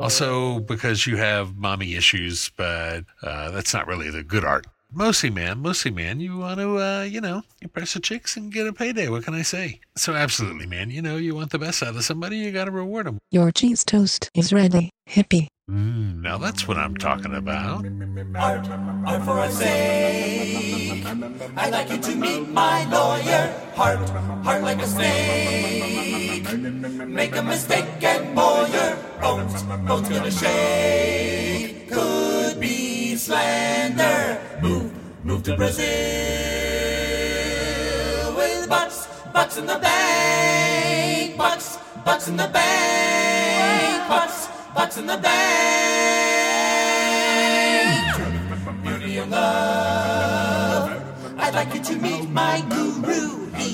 Also, 0.00 0.60
because 0.60 1.06
you 1.06 1.16
have 1.16 1.56
mommy 1.56 1.94
issues, 1.94 2.50
but 2.56 3.04
uh, 3.22 3.50
that's 3.50 3.74
not 3.74 3.86
really 3.86 4.10
the 4.10 4.22
good 4.22 4.44
art. 4.44 4.66
Mostly, 4.90 5.28
man, 5.28 5.58
mostly, 5.58 5.90
man, 5.90 6.18
you 6.18 6.38
want 6.38 6.60
to, 6.60 6.78
uh, 6.78 7.02
you 7.02 7.20
know, 7.20 7.42
impress 7.60 7.92
the 7.92 8.00
chicks 8.00 8.36
and 8.38 8.50
get 8.50 8.66
a 8.66 8.72
payday. 8.72 9.08
What 9.08 9.24
can 9.24 9.34
I 9.34 9.42
say? 9.42 9.80
So, 9.96 10.14
absolutely, 10.14 10.66
man, 10.66 10.90
you 10.90 11.02
know, 11.02 11.16
you 11.16 11.34
want 11.34 11.50
the 11.50 11.58
best 11.58 11.82
out 11.82 11.94
of 11.94 12.04
somebody, 12.04 12.38
you 12.38 12.52
got 12.52 12.64
to 12.64 12.70
reward 12.70 13.06
them. 13.06 13.18
Your 13.30 13.52
cheese 13.52 13.84
toast 13.84 14.30
is 14.34 14.50
ready, 14.50 14.90
hippie. 15.06 15.48
Mm, 15.70 16.22
now 16.22 16.38
that's 16.38 16.66
what 16.66 16.78
I'm 16.78 16.96
talking 16.96 17.34
about. 17.34 17.84
art, 18.34 18.66
art 19.06 19.22
for 19.22 19.38
a 19.38 19.50
sake. 19.50 21.04
I'd 21.56 21.70
like 21.70 21.90
you 21.90 21.98
to 21.98 22.16
meet 22.16 22.48
my 22.48 22.88
lawyer. 22.88 23.52
Heart, 23.74 24.08
heart 24.44 24.62
like 24.62 24.80
a 24.80 24.86
snake. 24.86 26.48
Make 27.06 27.36
a 27.36 27.42
mistake 27.42 27.84
and 28.02 28.34
boy, 28.34 28.66
your 28.72 28.96
bones, 29.20 29.62
bones 29.62 30.08
gonna 30.08 30.30
shake. 30.30 31.90
Could 31.90 32.58
be 32.58 33.14
slander. 33.16 34.40
Move, 34.62 34.90
move 35.22 35.42
to 35.42 35.54
Brazil 35.54 35.84
with 38.36 38.68
bucks, 38.70 39.06
bucks 39.34 39.58
in 39.58 39.66
the 39.66 39.78
bank. 39.78 41.36
Bucks, 41.36 41.78
bucks 42.06 42.26
in 42.28 42.38
the 42.38 42.48
bank. 42.48 44.08
Bucks, 44.08 44.47
bucks 44.78 44.96
in 44.96 45.06
the 45.06 45.18
bank. 45.18 45.34
Beauty 48.84 49.18
and 49.18 49.30
love. 49.32 50.86
I'd 51.36 51.54
like 51.54 51.74
you 51.74 51.82
to 51.82 51.96
meet 51.96 52.30
my 52.30 52.62
guru. 52.70 53.50
He 53.58 53.70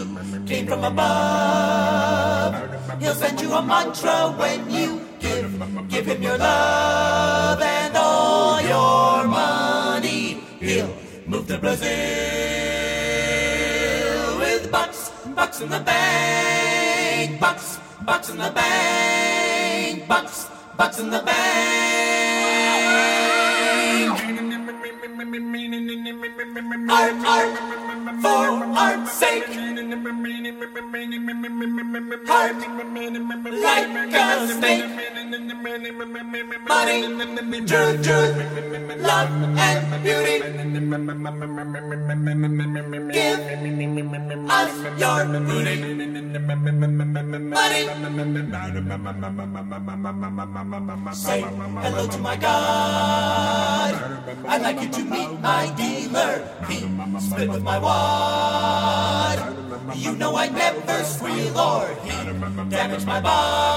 came 0.48 0.66
from 0.66 0.82
above. 0.82 2.54
He'll 3.02 3.14
send 3.14 3.38
you 3.42 3.52
a 3.52 3.60
mantra 3.60 4.32
when 4.40 4.70
you 4.70 5.02
give, 5.20 5.52
give 5.90 6.06
him 6.06 6.22
your 6.22 6.38
love 6.38 7.60
and 7.60 7.94
all 7.98 8.62
your 8.62 9.28
money. 9.28 10.40
He'll 10.58 10.88
move 11.26 11.46
to 11.48 11.58
Brazil 11.58 11.88
with 14.38 14.72
bucks, 14.72 15.10
bucks 15.36 15.60
in 15.60 15.68
the 15.68 15.80
bank. 15.80 17.38
Bucks, 17.38 17.78
bucks 18.06 18.30
in 18.30 18.38
the 18.38 18.50
bank. 18.50 20.08
Bucks, 20.08 20.48
bucks 20.76 20.98
in 20.98 21.10
the 21.10 21.20
bank. 21.20 21.64
Art, 26.86 27.14
art, 27.26 28.22
for 28.22 28.64
art's 28.78 29.12
sake. 29.12 29.73
Like 33.64 34.14
a. 34.14 34.24
Money, 36.68 37.02
truth, 37.66 38.02
truth, 38.06 38.34
love 39.02 39.30
and 39.58 40.02
beauty. 40.04 40.36
Give 43.12 43.40
us 44.50 44.72
your 44.98 45.24
booty. 45.48 45.76
Say 51.12 51.40
hello 51.42 52.06
to 52.08 52.18
my 52.18 52.36
God. 52.36 53.94
I'd 54.46 54.62
like 54.62 54.80
you 54.82 54.88
to 54.88 55.04
meet 55.04 55.40
my 55.40 55.72
dealer. 55.76 56.48
He 56.68 56.80
split 57.20 57.48
with 57.50 57.62
my 57.62 57.78
wad. 57.78 59.38
You 59.92 60.16
know 60.16 60.34
I 60.34 60.48
never 60.48 61.04
squeal 61.04 61.58
or 61.58 61.94
he 62.04 62.10
damaged 62.70 63.06
my 63.06 63.20
bod. 63.20 63.74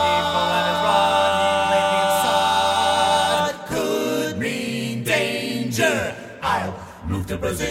Could 3.67 4.37
mean 4.37 5.03
danger. 5.03 6.15
I'll 6.41 6.79
move 7.05 7.27
to 7.27 7.37
Brazil. 7.37 7.67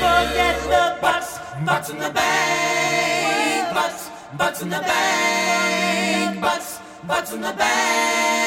Forget 0.00 0.60
the 0.68 0.98
bucks, 1.00 1.38
bucks 1.64 1.88
in 1.88 1.98
the 1.98 2.10
bank. 2.10 3.74
Bucks, 3.74 4.10
bucks 4.36 4.60
in 4.62 4.68
the 4.68 4.80
bank. 4.80 6.40
Bucks, 6.40 6.78
bucks 7.06 7.32
in 7.32 7.40
the 7.40 7.52
bank. 7.52 8.39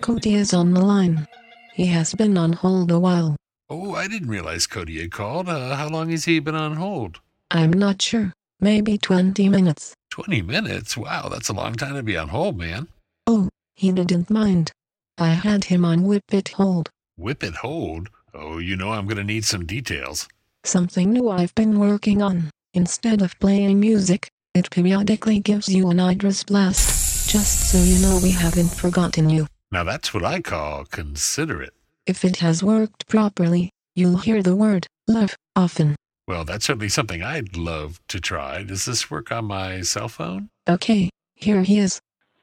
Cody 0.00 0.34
is 0.34 0.52
on 0.52 0.74
the 0.74 0.80
line. 0.80 1.28
He 1.72 1.86
has 1.86 2.14
been 2.14 2.36
on 2.36 2.52
hold 2.54 2.90
a 2.90 2.98
while. 2.98 3.36
Oh, 3.70 3.94
I 3.94 4.08
didn't 4.08 4.28
realize 4.28 4.66
Cody 4.66 5.00
had 5.00 5.12
called. 5.12 5.48
Uh, 5.48 5.76
how 5.76 5.88
long 5.88 6.10
has 6.10 6.24
he 6.24 6.40
been 6.40 6.56
on 6.56 6.74
hold? 6.74 7.20
I'm 7.52 7.72
not 7.72 8.02
sure. 8.02 8.32
Maybe 8.60 8.98
20 8.98 9.48
minutes. 9.48 9.94
20 10.10 10.42
minutes? 10.42 10.96
Wow, 10.96 11.28
that's 11.28 11.48
a 11.48 11.52
long 11.52 11.74
time 11.74 11.94
to 11.94 12.02
be 12.02 12.16
on 12.16 12.28
hold, 12.28 12.58
man. 12.58 12.88
Oh, 13.28 13.48
he 13.76 13.92
didn't 13.92 14.30
mind. 14.30 14.72
I 15.16 15.28
had 15.28 15.64
him 15.64 15.84
on 15.84 16.02
Whip 16.02 16.24
It 16.32 16.48
Hold. 16.48 16.90
Whip 17.16 17.44
it 17.44 17.54
hold? 17.54 18.08
Oh, 18.34 18.58
you 18.58 18.74
know 18.74 18.90
I'm 18.90 19.06
going 19.06 19.18
to 19.18 19.24
need 19.24 19.44
some 19.44 19.64
details. 19.64 20.26
Something 20.64 21.12
new 21.12 21.28
I've 21.30 21.54
been 21.54 21.78
working 21.78 22.20
on. 22.20 22.50
Instead 22.74 23.22
of 23.22 23.38
playing 23.38 23.78
music, 23.78 24.28
it 24.54 24.70
periodically 24.70 25.40
gives 25.40 25.68
you 25.68 25.88
an 25.90 26.00
Idris 26.00 26.44
blast. 26.44 27.30
Just 27.30 27.70
so 27.70 27.78
you 27.78 27.98
know 28.00 28.20
we 28.22 28.30
haven't 28.30 28.68
forgotten 28.68 29.30
you. 29.30 29.46
Now 29.70 29.84
that's 29.84 30.12
what 30.12 30.24
I 30.24 30.40
call 30.40 30.84
considerate. 30.84 31.72
If 32.06 32.24
it 32.24 32.38
has 32.38 32.62
worked 32.62 33.08
properly, 33.08 33.70
you'll 33.94 34.18
hear 34.18 34.42
the 34.42 34.56
word 34.56 34.86
love 35.06 35.36
often. 35.56 35.96
Well, 36.28 36.44
that's 36.44 36.66
certainly 36.66 36.88
something 36.88 37.22
I'd 37.22 37.56
love 37.56 38.00
to 38.08 38.20
try. 38.20 38.62
Does 38.62 38.84
this 38.84 39.10
work 39.10 39.32
on 39.32 39.46
my 39.46 39.80
cell 39.80 40.08
phone? 40.08 40.50
Okay, 40.68 41.10
here 41.34 41.62
he 41.62 41.78
is. 41.78 42.00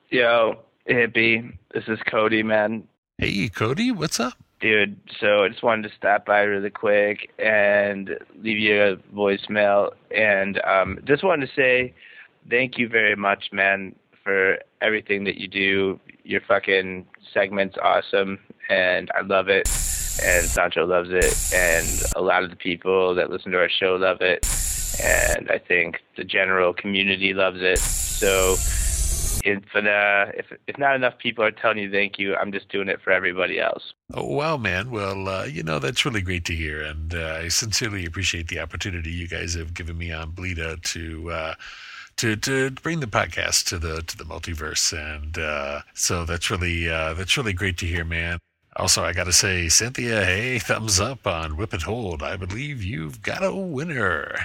Yo, 0.10 0.60
hippie, 0.90 1.58
this 1.74 1.84
is 1.88 2.00
Cody, 2.08 2.44
man. 2.44 2.88
Hey, 3.18 3.50
Cody, 3.50 3.92
what's 3.92 4.20
up? 4.20 4.34
Dude, 4.60 5.00
so 5.22 5.46
I 5.46 5.50
just 5.50 5.64
wanted 5.64 5.88
to 5.90 5.96
stop 5.96 6.26
by 6.26 6.42
really 6.42 6.70
quick 6.70 7.32
and 7.40 8.18
leave 8.42 8.58
you 8.58 8.82
a 8.82 8.98
voicemail. 9.16 9.92
And 10.14 10.60
um, 10.64 11.00
just 11.06 11.24
wanted 11.24 11.48
to 11.48 11.54
say 11.56 11.94
thank 12.50 12.78
you 12.78 12.90
very 12.90 13.16
much, 13.16 13.50
man, 13.54 13.96
for 14.22 14.58
everything 14.82 15.24
that 15.24 15.38
you 15.38 15.48
do. 15.48 16.00
Your 16.26 16.42
fucking 16.42 17.08
segment's 17.34 17.78
awesome, 17.82 18.38
and 18.70 19.10
I 19.16 19.22
love 19.22 19.48
it. 19.48 19.68
And 20.22 20.46
Sancho 20.46 20.86
loves 20.86 21.10
it, 21.12 21.54
and 21.54 21.88
a 22.18 22.22
lot 22.22 22.44
of 22.44 22.50
the 22.50 22.58
people 22.58 23.16
that 23.16 23.30
listen 23.30 23.54
to 23.54 23.58
our 23.58 23.70
show 23.70 23.96
love 23.96 24.20
it. 24.20 24.46
And 25.02 25.50
I 25.50 25.58
think 25.58 26.02
the 26.18 26.26
general 26.26 26.74
community 26.74 27.34
loves 27.34 27.60
it. 27.62 27.80
So 27.80 28.58
if 29.44 29.64
uh, 29.76 30.32
if 30.38 30.46
if 30.68 30.78
not 30.78 30.96
enough 30.96 31.18
people 31.18 31.44
are 31.44 31.52
telling 31.52 31.78
you 31.78 31.92
thank 31.92 32.20
you, 32.20 32.36
I'm 32.36 32.52
just 32.52 32.70
doing 32.70 32.90
it 32.90 33.02
for 33.02 33.12
everybody 33.12 33.60
else. 33.60 33.94
Oh, 34.14 34.26
wow, 34.26 34.58
man. 34.58 34.92
Well, 34.92 35.28
uh, 35.28 35.46
you 35.46 35.64
know, 35.64 35.80
that's 35.80 36.06
really 36.06 36.22
great 36.22 36.46
to 36.46 36.56
hear. 36.56 36.82
And 36.82 37.14
uh, 37.14 37.42
I 37.44 37.48
sincerely 37.48 38.06
appreciate 38.06 38.48
the 38.48 38.60
opportunity 38.60 39.12
you 39.12 39.28
guys 39.28 39.54
have 39.54 39.74
given 39.74 39.98
me 39.98 40.12
on 40.12 40.32
Bleeda 40.32 40.82
to. 40.84 41.32
Uh, 41.32 41.54
to, 42.18 42.36
to 42.36 42.70
bring 42.72 43.00
the 43.00 43.08
podcast 43.08 43.70
to 43.70 43.80
the 43.80 44.02
to 44.02 44.18
the 44.18 44.26
multiverse 44.26 44.92
and 44.92 45.38
uh, 45.38 45.80
so 45.94 46.26
that's 46.26 46.52
really 46.52 46.90
uh, 46.90 47.14
that's 47.14 47.38
really 47.38 47.54
great 47.54 47.78
to 47.78 47.86
hear 47.86 48.04
man 48.04 48.40
also 48.76 49.06
i 49.06 49.14
gotta 49.14 49.32
say 49.32 49.70
cynthia 49.70 50.26
hey 50.26 50.60
thumbs 50.60 51.00
up 51.00 51.26
on 51.26 51.56
whip 51.56 51.72
and 51.72 51.84
hold 51.84 52.22
i 52.22 52.36
believe 52.36 52.84
you've 52.84 53.22
got 53.22 53.42
a 53.42 53.56
winner 53.56 54.36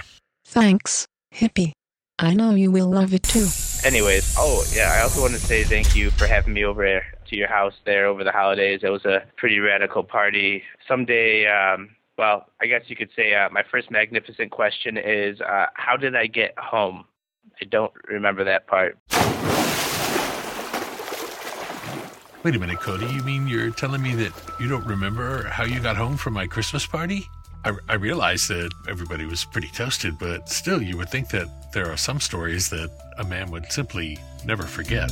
Thanks, 0.45 1.07
hippie. 1.33 1.73
I 2.17 2.33
know 2.33 2.51
you 2.51 2.71
will 2.71 2.87
love 2.87 3.13
it 3.13 3.23
too. 3.23 3.47
Anyways, 3.83 4.35
oh 4.37 4.63
yeah, 4.73 4.93
I 4.97 5.01
also 5.01 5.21
want 5.21 5.33
to 5.33 5.39
say 5.39 5.63
thank 5.63 5.95
you 5.95 6.11
for 6.11 6.27
having 6.27 6.53
me 6.53 6.63
over 6.63 7.03
to 7.27 7.35
your 7.35 7.49
house 7.49 7.73
there 7.85 8.05
over 8.05 8.23
the 8.23 8.31
holidays. 8.31 8.81
It 8.83 8.89
was 8.89 9.03
a 9.03 9.23
pretty 9.35 9.59
radical 9.59 10.01
party. 10.01 10.63
Someday, 10.87 11.45
um, 11.45 11.89
well, 12.17 12.45
I 12.61 12.67
guess 12.67 12.83
you 12.87 12.95
could 12.95 13.09
say 13.17 13.35
uh, 13.35 13.49
my 13.49 13.63
first 13.69 13.91
magnificent 13.91 14.51
question 14.51 14.97
is, 14.97 15.41
uh, 15.41 15.65
how 15.73 15.97
did 15.97 16.15
I 16.15 16.27
get 16.27 16.57
home? 16.57 17.03
I 17.61 17.65
don't 17.65 17.91
remember 18.07 18.45
that 18.45 18.67
part. 18.67 18.97
wait 22.43 22.55
a 22.55 22.59
minute 22.59 22.79
cody 22.79 23.07
you 23.07 23.23
mean 23.23 23.47
you're 23.47 23.71
telling 23.71 24.03
me 24.03 24.13
that 24.13 24.31
you 24.59 24.67
don't 24.67 24.85
remember 24.85 25.45
how 25.45 25.63
you 25.63 25.79
got 25.79 25.97
home 25.97 26.15
from 26.15 26.31
my 26.31 26.45
christmas 26.45 26.85
party 26.85 27.27
I, 27.65 27.75
I 27.89 27.95
realize 27.95 28.47
that 28.49 28.71
everybody 28.87 29.25
was 29.25 29.43
pretty 29.43 29.69
toasted, 29.69 30.19
but 30.19 30.47
still, 30.49 30.83
you 30.83 30.97
would 30.97 31.09
think 31.09 31.29
that 31.29 31.47
there 31.75 31.91
are 31.91 31.97
some 31.97 32.21
stories 32.21 32.69
that 32.69 32.89
a 33.17 33.23
man 33.25 33.51
would 33.51 33.69
simply 33.69 34.17
never 34.45 34.63
forget. 34.63 35.11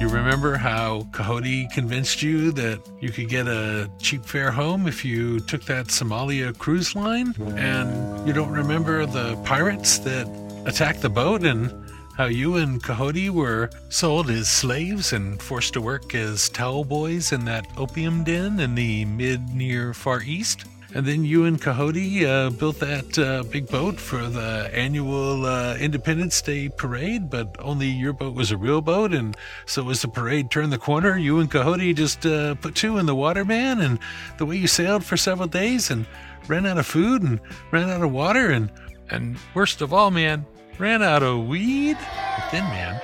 You 0.00 0.08
remember 0.08 0.56
how 0.56 1.06
Coyote 1.12 1.68
convinced 1.72 2.22
you 2.22 2.50
that 2.50 2.80
you 2.98 3.10
could 3.10 3.28
get 3.28 3.46
a 3.46 3.88
cheap 4.00 4.24
fare 4.24 4.50
home 4.50 4.88
if 4.88 5.04
you 5.04 5.38
took 5.38 5.62
that 5.66 5.86
Somalia 5.86 6.58
cruise 6.58 6.96
line? 6.96 7.36
And 7.56 8.26
you 8.26 8.32
don't 8.32 8.50
remember 8.50 9.06
the 9.06 9.36
pirates 9.44 9.98
that 10.00 10.26
attacked 10.66 11.02
the 11.02 11.08
boat 11.08 11.44
and 11.44 11.72
how 12.16 12.24
you 12.24 12.56
and 12.56 12.82
Coyote 12.82 13.30
were 13.30 13.70
sold 13.90 14.28
as 14.28 14.48
slaves 14.48 15.12
and 15.12 15.40
forced 15.40 15.74
to 15.74 15.80
work 15.80 16.16
as 16.16 16.48
towel 16.48 16.82
boys 16.82 17.30
in 17.30 17.44
that 17.44 17.64
opium 17.76 18.24
den 18.24 18.58
in 18.58 18.74
the 18.74 19.04
mid 19.04 19.54
near 19.54 19.94
Far 19.94 20.20
East? 20.20 20.64
And 20.94 21.06
then 21.06 21.24
you 21.24 21.46
and 21.46 21.58
Coyote 21.58 22.26
uh, 22.26 22.50
built 22.50 22.78
that 22.80 23.18
uh, 23.18 23.44
big 23.44 23.66
boat 23.68 23.98
for 23.98 24.28
the 24.28 24.68
annual 24.74 25.46
uh, 25.46 25.74
Independence 25.76 26.42
Day 26.42 26.68
parade, 26.68 27.30
but 27.30 27.56
only 27.60 27.86
your 27.86 28.12
boat 28.12 28.34
was 28.34 28.50
a 28.50 28.58
real 28.58 28.82
boat. 28.82 29.14
And 29.14 29.34
so 29.64 29.88
as 29.88 30.02
the 30.02 30.08
parade 30.08 30.50
turned 30.50 30.70
the 30.70 30.78
corner, 30.78 31.16
you 31.16 31.40
and 31.40 31.50
Coyote 31.50 31.94
just 31.94 32.26
uh, 32.26 32.56
put 32.56 32.74
two 32.74 32.98
in 32.98 33.06
the 33.06 33.14
water, 33.14 33.42
man. 33.42 33.80
And 33.80 33.98
the 34.36 34.44
way 34.44 34.58
you 34.58 34.66
sailed 34.66 35.02
for 35.02 35.16
several 35.16 35.48
days 35.48 35.90
and 35.90 36.04
ran 36.46 36.66
out 36.66 36.76
of 36.76 36.86
food 36.86 37.22
and 37.22 37.40
ran 37.70 37.88
out 37.88 38.02
of 38.02 38.12
water 38.12 38.50
and, 38.50 38.70
and 39.08 39.38
worst 39.54 39.80
of 39.80 39.94
all, 39.94 40.10
man, 40.10 40.44
ran 40.78 41.02
out 41.02 41.22
of 41.22 41.46
weed. 41.46 41.96
But 42.36 42.50
then, 42.50 42.64
man, 42.64 43.00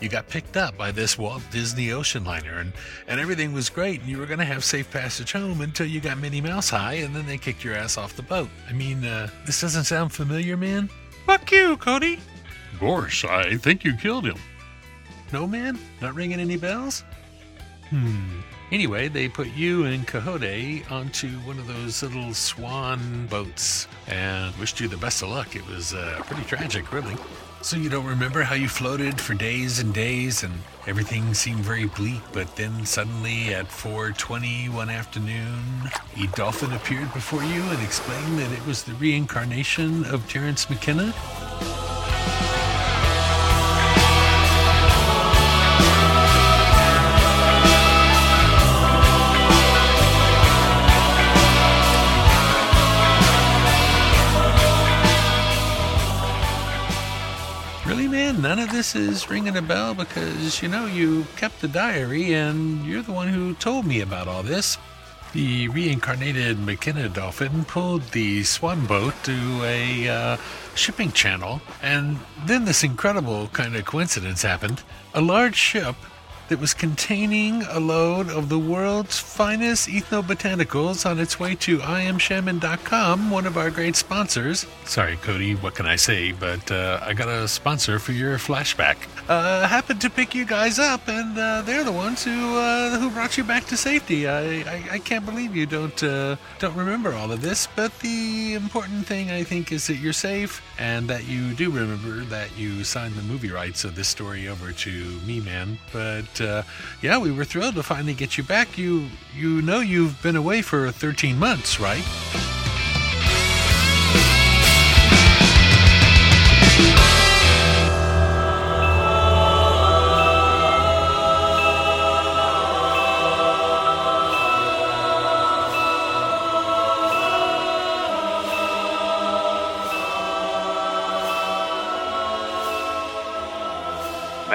you 0.00 0.08
got 0.08 0.28
picked 0.28 0.56
up 0.56 0.76
by 0.76 0.90
this 0.90 1.18
Walt 1.18 1.42
Disney 1.50 1.92
Ocean 1.92 2.24
Liner, 2.24 2.58
and, 2.58 2.72
and 3.06 3.20
everything 3.20 3.52
was 3.52 3.68
great, 3.68 4.00
and 4.00 4.08
you 4.08 4.18
were 4.18 4.26
going 4.26 4.38
to 4.38 4.44
have 4.44 4.64
safe 4.64 4.90
passage 4.90 5.32
home 5.32 5.60
until 5.60 5.86
you 5.86 6.00
got 6.00 6.18
Minnie 6.18 6.40
Mouse 6.40 6.70
high, 6.70 6.94
and 6.94 7.14
then 7.14 7.26
they 7.26 7.38
kicked 7.38 7.64
your 7.64 7.74
ass 7.74 7.98
off 7.98 8.16
the 8.16 8.22
boat. 8.22 8.48
I 8.68 8.72
mean, 8.72 9.04
uh, 9.04 9.28
this 9.46 9.60
doesn't 9.60 9.84
sound 9.84 10.12
familiar, 10.12 10.56
man? 10.56 10.88
Fuck 11.26 11.52
you, 11.52 11.76
Cody. 11.76 12.18
Gosh, 12.78 13.24
I 13.24 13.56
think 13.56 13.84
you 13.84 13.94
killed 13.94 14.24
him. 14.24 14.38
No, 15.32 15.46
man? 15.46 15.78
Not 16.00 16.14
ringing 16.14 16.40
any 16.40 16.56
bells? 16.56 17.04
Hmm. 17.90 18.40
Anyway, 18.72 19.08
they 19.08 19.28
put 19.28 19.48
you 19.48 19.84
and 19.84 20.06
Coyote 20.06 20.84
onto 20.90 21.28
one 21.40 21.58
of 21.58 21.66
those 21.66 22.02
little 22.02 22.32
swan 22.32 23.26
boats 23.26 23.88
and 24.06 24.54
wished 24.56 24.78
you 24.78 24.86
the 24.86 24.96
best 24.96 25.22
of 25.22 25.28
luck. 25.28 25.56
It 25.56 25.66
was 25.66 25.92
uh, 25.92 26.22
pretty 26.26 26.44
tragic, 26.44 26.92
really. 26.92 27.16
So 27.62 27.76
you 27.76 27.90
don't 27.90 28.06
remember 28.06 28.42
how 28.42 28.54
you 28.54 28.68
floated 28.68 29.20
for 29.20 29.34
days 29.34 29.80
and 29.80 29.92
days 29.92 30.42
and 30.42 30.62
everything 30.86 31.34
seemed 31.34 31.60
very 31.60 31.84
bleak, 31.84 32.22
but 32.32 32.56
then 32.56 32.86
suddenly 32.86 33.52
at 33.54 33.68
4:20 33.68 34.70
one 34.70 34.88
afternoon, 34.88 35.90
a 36.16 36.26
dolphin 36.28 36.72
appeared 36.72 37.12
before 37.12 37.44
you 37.44 37.62
and 37.62 37.82
explained 37.82 38.38
that 38.38 38.50
it 38.50 38.64
was 38.66 38.84
the 38.84 38.94
reincarnation 38.94 40.06
of 40.06 40.26
Terence 40.26 40.70
McKenna? 40.70 41.12
This 58.80 58.96
is 58.96 59.28
ringing 59.28 59.58
a 59.58 59.60
bell 59.60 59.92
because, 59.92 60.62
you 60.62 60.68
know, 60.68 60.86
you 60.86 61.26
kept 61.36 61.60
the 61.60 61.68
diary 61.68 62.32
and 62.32 62.82
you're 62.86 63.02
the 63.02 63.12
one 63.12 63.28
who 63.28 63.52
told 63.56 63.84
me 63.84 64.00
about 64.00 64.26
all 64.26 64.42
this. 64.42 64.78
The 65.34 65.68
reincarnated 65.68 66.58
McKenna 66.58 67.10
dolphin 67.10 67.66
pulled 67.66 68.02
the 68.12 68.42
swan 68.42 68.86
boat 68.86 69.12
to 69.24 69.60
a 69.64 70.08
uh, 70.08 70.36
shipping 70.74 71.12
channel, 71.12 71.60
and 71.82 72.18
then 72.46 72.64
this 72.64 72.82
incredible 72.82 73.48
kind 73.48 73.76
of 73.76 73.84
coincidence 73.84 74.40
happened. 74.40 74.82
A 75.12 75.20
large 75.20 75.56
ship 75.56 75.94
that 76.50 76.60
was 76.60 76.74
containing 76.74 77.62
a 77.62 77.78
load 77.78 78.28
of 78.28 78.48
the 78.48 78.58
world's 78.58 79.20
finest 79.20 79.88
ethnobotanicals 79.88 81.08
on 81.08 81.20
its 81.20 81.38
way 81.38 81.54
to 81.54 81.78
iamshaman.com, 81.78 83.30
one 83.30 83.46
of 83.46 83.56
our 83.56 83.70
great 83.70 83.94
sponsors. 83.94 84.66
Sorry, 84.84 85.16
Cody, 85.18 85.54
what 85.54 85.76
can 85.76 85.86
I 85.86 85.94
say? 85.94 86.32
But 86.32 86.70
uh, 86.72 86.98
I 87.02 87.14
got 87.14 87.28
a 87.28 87.46
sponsor 87.46 88.00
for 88.00 88.10
your 88.10 88.36
flashback. 88.36 88.96
Uh, 89.28 89.68
happened 89.68 90.00
to 90.00 90.10
pick 90.10 90.34
you 90.34 90.44
guys 90.44 90.80
up, 90.80 91.06
and 91.06 91.38
uh, 91.38 91.62
they're 91.62 91.84
the 91.84 91.92
ones 91.92 92.24
who 92.24 92.58
uh, 92.58 92.98
who 92.98 93.10
brought 93.10 93.38
you 93.38 93.44
back 93.44 93.64
to 93.66 93.76
safety. 93.76 94.26
I, 94.26 94.62
I, 94.62 94.84
I 94.92 94.98
can't 94.98 95.24
believe 95.24 95.54
you 95.54 95.66
don't 95.66 96.02
uh, 96.02 96.34
don't 96.58 96.74
remember 96.74 97.14
all 97.14 97.30
of 97.30 97.40
this, 97.40 97.68
but 97.76 97.96
the 98.00 98.54
important 98.54 99.06
thing 99.06 99.30
I 99.30 99.44
think 99.44 99.70
is 99.70 99.86
that 99.86 99.96
you're 99.96 100.12
safe 100.12 100.60
and 100.80 101.06
that 101.08 101.28
you 101.28 101.54
do 101.54 101.70
remember 101.70 102.24
that 102.24 102.58
you 102.58 102.82
signed 102.82 103.14
the 103.14 103.22
movie 103.22 103.52
rights 103.52 103.84
of 103.84 103.94
this 103.94 104.08
story 104.08 104.48
over 104.48 104.72
to 104.72 104.90
me, 105.24 105.38
man. 105.38 105.78
But 105.92 106.39
uh, 106.40 106.62
yeah, 107.02 107.18
we 107.18 107.30
were 107.30 107.44
thrilled 107.44 107.74
to 107.74 107.82
finally 107.82 108.14
get 108.14 108.36
you 108.38 108.44
back. 108.44 108.78
You 108.78 109.06
you 109.34 109.62
know 109.62 109.80
you've 109.80 110.20
been 110.22 110.36
away 110.36 110.62
for 110.62 110.90
13 110.90 111.38
months, 111.38 111.80
right? 111.80 112.04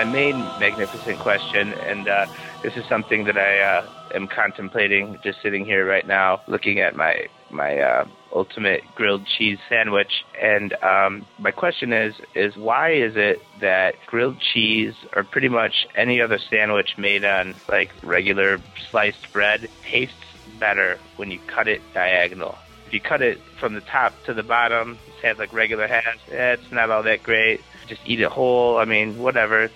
Main 0.06 0.38
magnificent 0.60 1.20
question, 1.20 1.74
and 1.74 2.08
uh, 2.08 2.26
this 2.64 2.76
is 2.78 2.86
something 2.86 3.26
that 3.26 3.38
I 3.38 3.60
uh, 3.60 3.90
am 4.14 4.28
contemplating, 4.28 5.20
just 5.24 5.42
sitting 5.42 5.66
here 5.66 5.86
right 5.86 6.06
now, 6.06 6.42
looking 6.48 6.80
at 6.80 6.96
my 6.96 7.28
my 7.52 7.78
uh, 7.78 8.06
ultimate 8.34 8.84
grilled 8.96 9.26
cheese 9.26 9.60
sandwich. 9.70 10.26
And 10.42 10.74
um, 10.84 11.26
my 11.40 11.52
question 11.52 11.94
is, 11.94 12.16
is 12.34 12.56
why 12.58 12.92
is 12.92 13.16
it 13.16 13.40
that 13.62 13.96
grilled 14.08 14.40
cheese, 14.40 14.94
or 15.16 15.24
pretty 15.24 15.50
much 15.50 15.88
any 15.96 16.22
other 16.22 16.40
sandwich 16.50 16.98
made 16.98 17.24
on 17.24 17.56
like 17.70 17.92
regular 18.04 18.60
sliced 18.90 19.32
bread, 19.32 19.70
tastes 19.84 20.16
better 20.60 20.98
when 21.18 21.32
you 21.32 21.40
cut 21.48 21.68
it 21.68 21.82
diagonal? 21.94 22.58
If 22.88 22.94
you 22.94 23.00
cut 23.00 23.22
it 23.22 23.40
from 23.60 23.74
the 23.74 23.82
top 23.82 24.14
to 24.26 24.34
the 24.34 24.44
bottom, 24.44 24.98
it 25.20 25.26
has 25.26 25.38
like 25.38 25.54
regular 25.54 25.88
halves. 25.88 26.22
Eh, 26.32 26.54
it's 26.54 26.72
not 26.72 26.92
all 26.92 27.04
that 27.04 27.24
great. 27.24 27.62
Just 27.88 28.02
eat 28.06 28.20
it 28.20 28.32
whole. 28.32 28.78
I 28.78 28.86
mean, 28.86 29.18
whatever. 29.20 29.70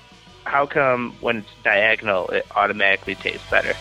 How 0.50 0.66
come 0.66 1.14
when 1.22 1.38
it's 1.38 1.48
diagonal, 1.64 2.28
it 2.30 2.44
automatically 2.56 3.14
tastes 3.14 3.48
better? 3.52 3.76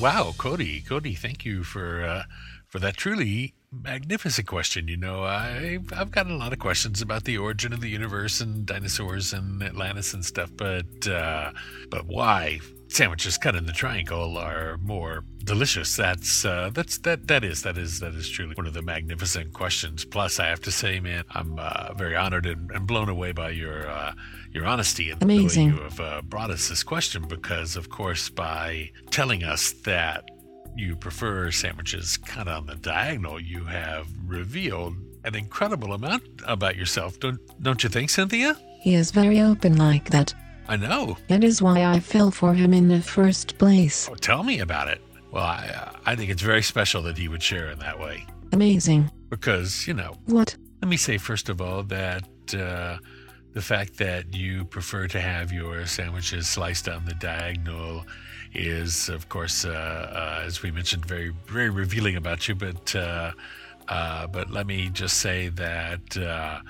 Wow, 0.00 0.32
Cody, 0.38 0.80
Cody, 0.80 1.12
thank 1.12 1.44
you 1.44 1.62
for 1.62 2.02
uh, 2.02 2.22
for 2.70 2.78
that 2.78 2.96
truly 2.96 3.54
magnificent 3.72 4.46
question. 4.46 4.88
You 4.88 4.96
know, 4.96 5.24
I've 5.24 5.92
I've 5.92 6.10
got 6.10 6.28
a 6.30 6.34
lot 6.34 6.52
of 6.52 6.58
questions 6.58 7.02
about 7.02 7.24
the 7.24 7.36
origin 7.36 7.72
of 7.72 7.80
the 7.80 7.88
universe 7.88 8.40
and 8.40 8.64
dinosaurs 8.64 9.32
and 9.32 9.62
Atlantis 9.62 10.14
and 10.14 10.24
stuff, 10.24 10.50
but 10.56 11.06
uh, 11.06 11.52
but 11.90 12.06
why 12.06 12.60
sandwiches 12.88 13.38
cut 13.38 13.54
in 13.54 13.66
the 13.66 13.72
triangle 13.72 14.38
are 14.38 14.78
more 14.78 15.24
delicious? 15.44 15.96
That's 15.96 16.44
uh, 16.44 16.70
that's 16.72 16.98
that 16.98 17.26
that 17.26 17.44
is 17.44 17.62
that 17.62 17.76
is 17.76 18.00
that 18.00 18.14
is 18.14 18.28
truly 18.30 18.54
one 18.54 18.66
of 18.66 18.74
the 18.74 18.82
magnificent 18.82 19.52
questions. 19.52 20.04
Plus, 20.04 20.38
I 20.38 20.46
have 20.46 20.60
to 20.62 20.70
say, 20.70 21.00
man, 21.00 21.24
I'm 21.30 21.58
uh, 21.58 21.92
very 21.94 22.16
honored 22.16 22.46
and, 22.46 22.70
and 22.70 22.86
blown 22.86 23.08
away 23.08 23.32
by 23.32 23.50
your 23.50 23.90
uh, 23.90 24.12
your 24.52 24.64
honesty 24.64 25.10
and 25.10 25.22
Amazing. 25.22 25.70
the 25.70 25.76
way 25.76 25.82
you 25.82 25.84
have 25.88 26.00
uh, 26.00 26.22
brought 26.22 26.50
us 26.50 26.68
this 26.68 26.84
question 26.84 27.24
because, 27.28 27.76
of 27.76 27.90
course, 27.90 28.28
by 28.28 28.90
telling 29.10 29.42
us 29.42 29.72
that 29.84 30.24
you 30.76 30.96
prefer 30.96 31.50
sandwiches 31.50 32.16
cut 32.16 32.48
on 32.48 32.66
the 32.66 32.76
diagonal, 32.76 33.40
you 33.40 33.64
have 33.64 34.06
revealed 34.26 34.94
an 35.24 35.34
incredible 35.34 35.92
amount 35.92 36.22
about 36.46 36.76
yourself. 36.76 37.18
Don't 37.20 37.38
don't 37.62 37.82
you 37.82 37.88
think, 37.90 38.10
Cynthia? 38.10 38.56
He 38.80 38.94
is 38.94 39.10
very 39.10 39.40
open 39.40 39.76
like 39.76 40.10
that. 40.10 40.34
I 40.68 40.76
know. 40.76 41.16
That 41.28 41.44
is 41.44 41.60
why 41.60 41.84
I 41.84 42.00
fell 42.00 42.30
for 42.30 42.54
him 42.54 42.72
in 42.72 42.88
the 42.88 43.02
first 43.02 43.58
place. 43.58 44.08
Oh, 44.10 44.14
tell 44.14 44.42
me 44.42 44.60
about 44.60 44.88
it. 44.88 45.02
Well, 45.32 45.44
I 45.44 45.90
I 46.06 46.16
think 46.16 46.30
it's 46.30 46.42
very 46.42 46.62
special 46.62 47.02
that 47.02 47.18
he 47.18 47.28
would 47.28 47.42
share 47.42 47.70
in 47.70 47.78
that 47.80 47.98
way 47.98 48.26
Amazing. 48.52 49.10
because 49.28 49.86
you 49.86 49.94
know. 49.94 50.16
What? 50.26 50.56
Let 50.82 50.88
me 50.88 50.96
say 50.96 51.18
first 51.18 51.48
of 51.48 51.60
all 51.60 51.82
that 51.84 52.24
uh, 52.54 52.98
the 53.52 53.60
fact 53.62 53.98
that 53.98 54.34
you 54.34 54.64
prefer 54.64 55.08
to 55.08 55.20
have 55.20 55.52
your 55.52 55.84
sandwiches 55.86 56.48
sliced 56.48 56.88
on 56.88 57.04
the 57.04 57.14
diagonal 57.14 58.06
is, 58.52 59.08
of 59.08 59.28
course, 59.28 59.64
uh, 59.64 59.70
uh, 59.70 60.42
as 60.46 60.62
we 60.62 60.70
mentioned, 60.70 61.06
very 61.06 61.32
very 61.46 61.70
revealing 61.70 62.16
about 62.16 62.48
you. 62.48 62.54
But 62.54 62.94
uh, 62.94 63.32
uh, 63.88 64.26
but 64.26 64.50
let 64.50 64.66
me 64.66 64.88
just 64.88 65.18
say 65.18 65.48
that 65.48 66.16
uh, 66.16 66.60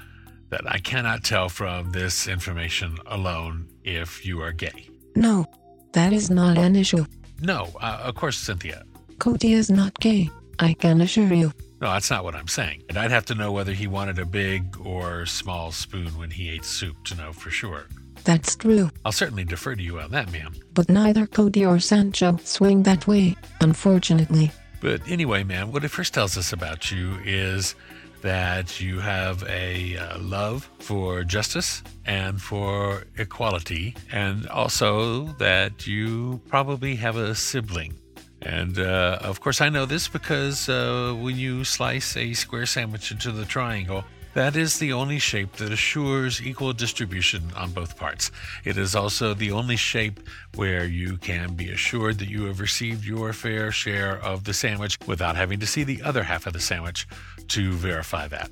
that 0.50 0.62
I 0.66 0.78
cannot 0.78 1.24
tell 1.24 1.48
from 1.48 1.92
this 1.92 2.28
information 2.28 2.98
alone 3.06 3.68
if 3.84 4.26
you 4.26 4.42
are 4.42 4.52
gay. 4.52 4.88
No. 5.14 5.46
That 5.92 6.12
is 6.12 6.30
not 6.30 6.56
an 6.56 6.76
issue. 6.76 7.04
No, 7.40 7.68
uh, 7.80 8.02
of 8.04 8.14
course, 8.14 8.38
Cynthia. 8.38 8.84
Cody 9.18 9.54
is 9.54 9.70
not 9.70 9.98
gay. 9.98 10.30
I 10.58 10.74
can 10.74 11.00
assure 11.00 11.32
you. 11.32 11.52
No, 11.80 11.90
that's 11.90 12.10
not 12.10 12.22
what 12.22 12.34
I'm 12.34 12.48
saying. 12.48 12.82
And 12.88 12.98
I'd 12.98 13.10
have 13.10 13.24
to 13.26 13.34
know 13.34 13.50
whether 13.50 13.72
he 13.72 13.86
wanted 13.86 14.18
a 14.18 14.26
big 14.26 14.76
or 14.78 15.26
small 15.26 15.72
spoon 15.72 16.16
when 16.18 16.30
he 16.30 16.50
ate 16.50 16.64
soup 16.64 17.02
to 17.06 17.14
know 17.16 17.32
for 17.32 17.50
sure. 17.50 17.86
That's 18.24 18.56
true. 18.56 18.90
I'll 19.04 19.12
certainly 19.12 19.44
defer 19.44 19.74
to 19.74 19.82
you 19.82 20.00
on 20.00 20.10
that, 20.10 20.32
ma'am. 20.32 20.54
But 20.74 20.88
neither 20.88 21.26
Cody 21.26 21.64
or 21.64 21.78
Sancho 21.80 22.38
swing 22.44 22.82
that 22.84 23.06
way, 23.06 23.36
unfortunately. 23.60 24.52
But 24.80 25.02
anyway, 25.06 25.44
ma'am, 25.44 25.72
what 25.72 25.84
it 25.84 25.88
first 25.88 26.14
tells 26.14 26.36
us 26.38 26.52
about 26.52 26.90
you 26.90 27.18
is 27.24 27.74
that 28.22 28.80
you 28.80 29.00
have 29.00 29.42
a 29.48 29.96
uh, 29.96 30.18
love 30.18 30.68
for 30.78 31.24
justice 31.24 31.82
and 32.04 32.40
for 32.40 33.04
equality, 33.16 33.94
and 34.12 34.46
also 34.48 35.24
that 35.38 35.86
you 35.86 36.40
probably 36.48 36.96
have 36.96 37.16
a 37.16 37.34
sibling. 37.34 37.94
And 38.42 38.78
uh, 38.78 39.18
of 39.20 39.40
course, 39.40 39.60
I 39.60 39.68
know 39.68 39.84
this 39.86 40.08
because 40.08 40.68
uh, 40.68 41.14
when 41.18 41.36
you 41.36 41.64
slice 41.64 42.16
a 42.16 42.32
square 42.32 42.66
sandwich 42.66 43.10
into 43.10 43.32
the 43.32 43.44
triangle, 43.44 44.04
that 44.34 44.56
is 44.56 44.78
the 44.78 44.92
only 44.92 45.18
shape 45.18 45.52
that 45.54 45.72
assures 45.72 46.40
equal 46.40 46.72
distribution 46.72 47.42
on 47.56 47.72
both 47.72 47.96
parts. 47.96 48.30
It 48.64 48.76
is 48.76 48.94
also 48.94 49.34
the 49.34 49.50
only 49.52 49.76
shape 49.76 50.20
where 50.54 50.84
you 50.84 51.16
can 51.16 51.54
be 51.54 51.70
assured 51.70 52.18
that 52.18 52.28
you 52.28 52.44
have 52.44 52.60
received 52.60 53.04
your 53.04 53.32
fair 53.32 53.72
share 53.72 54.18
of 54.18 54.44
the 54.44 54.54
sandwich 54.54 54.98
without 55.06 55.36
having 55.36 55.60
to 55.60 55.66
see 55.66 55.84
the 55.84 56.02
other 56.02 56.22
half 56.22 56.46
of 56.46 56.52
the 56.52 56.60
sandwich 56.60 57.06
to 57.48 57.72
verify 57.72 58.28
that. 58.28 58.50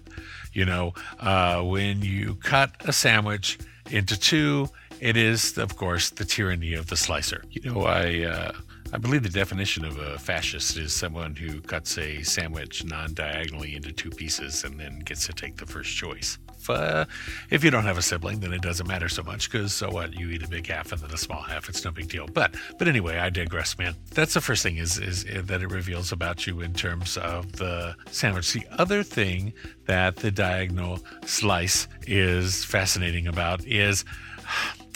You 0.52 0.64
know, 0.64 0.94
uh, 1.20 1.62
when 1.62 2.02
you 2.02 2.34
cut 2.36 2.72
a 2.80 2.92
sandwich 2.92 3.58
into 3.90 4.18
two, 4.18 4.68
it 5.00 5.16
is, 5.16 5.56
of 5.58 5.76
course, 5.76 6.10
the 6.10 6.24
tyranny 6.24 6.74
of 6.74 6.88
the 6.88 6.96
slicer. 6.96 7.44
You 7.50 7.70
know, 7.70 7.82
I. 7.82 8.24
Uh, 8.24 8.52
I 8.90 8.96
believe 8.96 9.22
the 9.22 9.28
definition 9.28 9.84
of 9.84 9.98
a 9.98 10.18
fascist 10.18 10.78
is 10.78 10.94
someone 10.94 11.36
who 11.36 11.60
cuts 11.60 11.98
a 11.98 12.22
sandwich 12.22 12.84
non 12.84 13.12
diagonally 13.12 13.76
into 13.76 13.92
two 13.92 14.08
pieces 14.08 14.64
and 14.64 14.80
then 14.80 15.00
gets 15.00 15.26
to 15.26 15.34
take 15.34 15.56
the 15.56 15.66
first 15.66 15.94
choice. 15.94 16.38
If, 16.58 16.70
uh, 16.70 17.04
if 17.50 17.62
you 17.62 17.70
don't 17.70 17.84
have 17.84 17.98
a 17.98 18.02
sibling, 18.02 18.40
then 18.40 18.54
it 18.54 18.62
doesn't 18.62 18.86
matter 18.86 19.10
so 19.10 19.22
much 19.22 19.50
because 19.50 19.74
so 19.74 19.90
what? 19.90 20.14
You 20.14 20.30
eat 20.30 20.42
a 20.42 20.48
big 20.48 20.66
half 20.66 20.90
and 20.90 21.02
then 21.02 21.10
a 21.10 21.18
small 21.18 21.42
half. 21.42 21.68
It's 21.68 21.84
no 21.84 21.90
big 21.90 22.08
deal. 22.08 22.26
But 22.26 22.54
but 22.78 22.88
anyway, 22.88 23.18
I 23.18 23.28
digress, 23.28 23.76
man. 23.76 23.94
That's 24.14 24.32
the 24.32 24.40
first 24.40 24.62
thing 24.62 24.78
is 24.78 24.98
is 24.98 25.24
that 25.24 25.62
it 25.62 25.70
reveals 25.70 26.10
about 26.10 26.46
you 26.46 26.60
in 26.62 26.72
terms 26.72 27.18
of 27.18 27.52
the 27.52 27.94
sandwich. 28.10 28.54
The 28.54 28.66
other 28.78 29.02
thing 29.02 29.52
that 29.84 30.16
the 30.16 30.30
diagonal 30.30 31.00
slice 31.26 31.88
is 32.06 32.64
fascinating 32.64 33.26
about 33.26 33.64
is. 33.66 34.04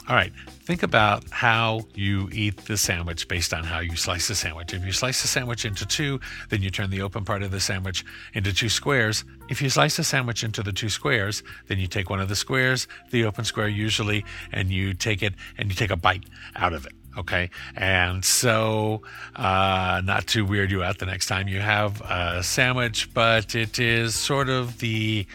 All 0.09 0.17
right, 0.17 0.33
think 0.65 0.83
about 0.83 1.31
how 1.31 1.83
you 1.95 2.29
eat 2.33 2.57
the 2.65 2.77
sandwich 2.77 3.29
based 3.29 3.55
on 3.55 3.63
how 3.63 3.79
you 3.79 3.95
slice 3.95 4.27
the 4.27 4.35
sandwich. 4.35 4.75
If 4.75 4.85
you 4.85 4.91
slice 4.91 5.23
the 5.23 5.29
sandwich 5.29 5.65
into 5.65 5.87
two, 5.87 6.19
then 6.49 6.61
you 6.61 6.71
turn 6.71 6.91
the 6.91 7.03
open 7.03 7.25
part 7.25 7.45
of 7.45 7.53
the 7.53 7.61
sandwich 7.61 8.05
into 8.35 8.53
two 8.53 8.69
squares. 8.69 9.25
If 9.49 9.63
you 9.63 9.71
slice 9.71 9.97
the 9.97 10.03
sandwich 10.03 10.43
into 10.43 10.61
the 10.65 10.73
two 10.73 10.89
squares, 10.89 11.45
then 11.69 11.79
you 11.79 11.87
take 11.87 12.11
one 12.11 12.21
of 12.21 12.29
the 12.29 12.35
squares, 12.35 12.89
the 13.11 13.25
open 13.25 13.45
square 13.45 13.69
usually, 13.69 14.25
and 14.51 14.71
you 14.71 14.93
take 14.93 15.23
it 15.23 15.35
and 15.57 15.69
you 15.69 15.77
take 15.77 15.91
a 15.91 15.97
bite 15.97 16.25
out 16.57 16.73
of 16.73 16.85
it. 16.85 16.93
Okay. 17.17 17.51
And 17.77 18.25
so, 18.25 19.03
uh, 19.37 20.03
not 20.05 20.27
to 20.29 20.45
weird 20.45 20.73
you 20.73 20.83
out 20.83 20.99
the 20.99 21.07
next 21.07 21.27
time 21.27 21.47
you 21.47 21.61
have 21.61 22.01
a 22.01 22.43
sandwich, 22.43 23.13
but 23.15 23.55
it 23.55 23.79
is 23.79 24.17
sort 24.17 24.49
of 24.49 24.81
the 24.81 25.27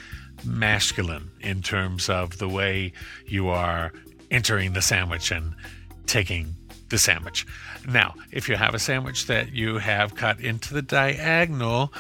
masculine 0.43 1.32
in 1.39 1.62
terms 1.62 2.10
of 2.10 2.38
the 2.38 2.49
way 2.49 2.91
you 3.27 3.47
are 3.47 3.93
entering 4.32 4.74
the 4.74 4.82
sandwich 4.82 5.32
and 5.32 5.56
taking 6.06 6.56
the 6.90 6.98
sandwich. 6.98 7.46
Now, 7.88 8.16
if 8.32 8.50
you 8.50 8.56
have 8.56 8.74
a 8.74 8.80
sandwich 8.80 9.28
that 9.28 9.54
you 9.54 9.78
have 9.78 10.16
cut 10.16 10.40
into 10.40 10.74
the 10.74 10.82
diagonal, 10.82 11.94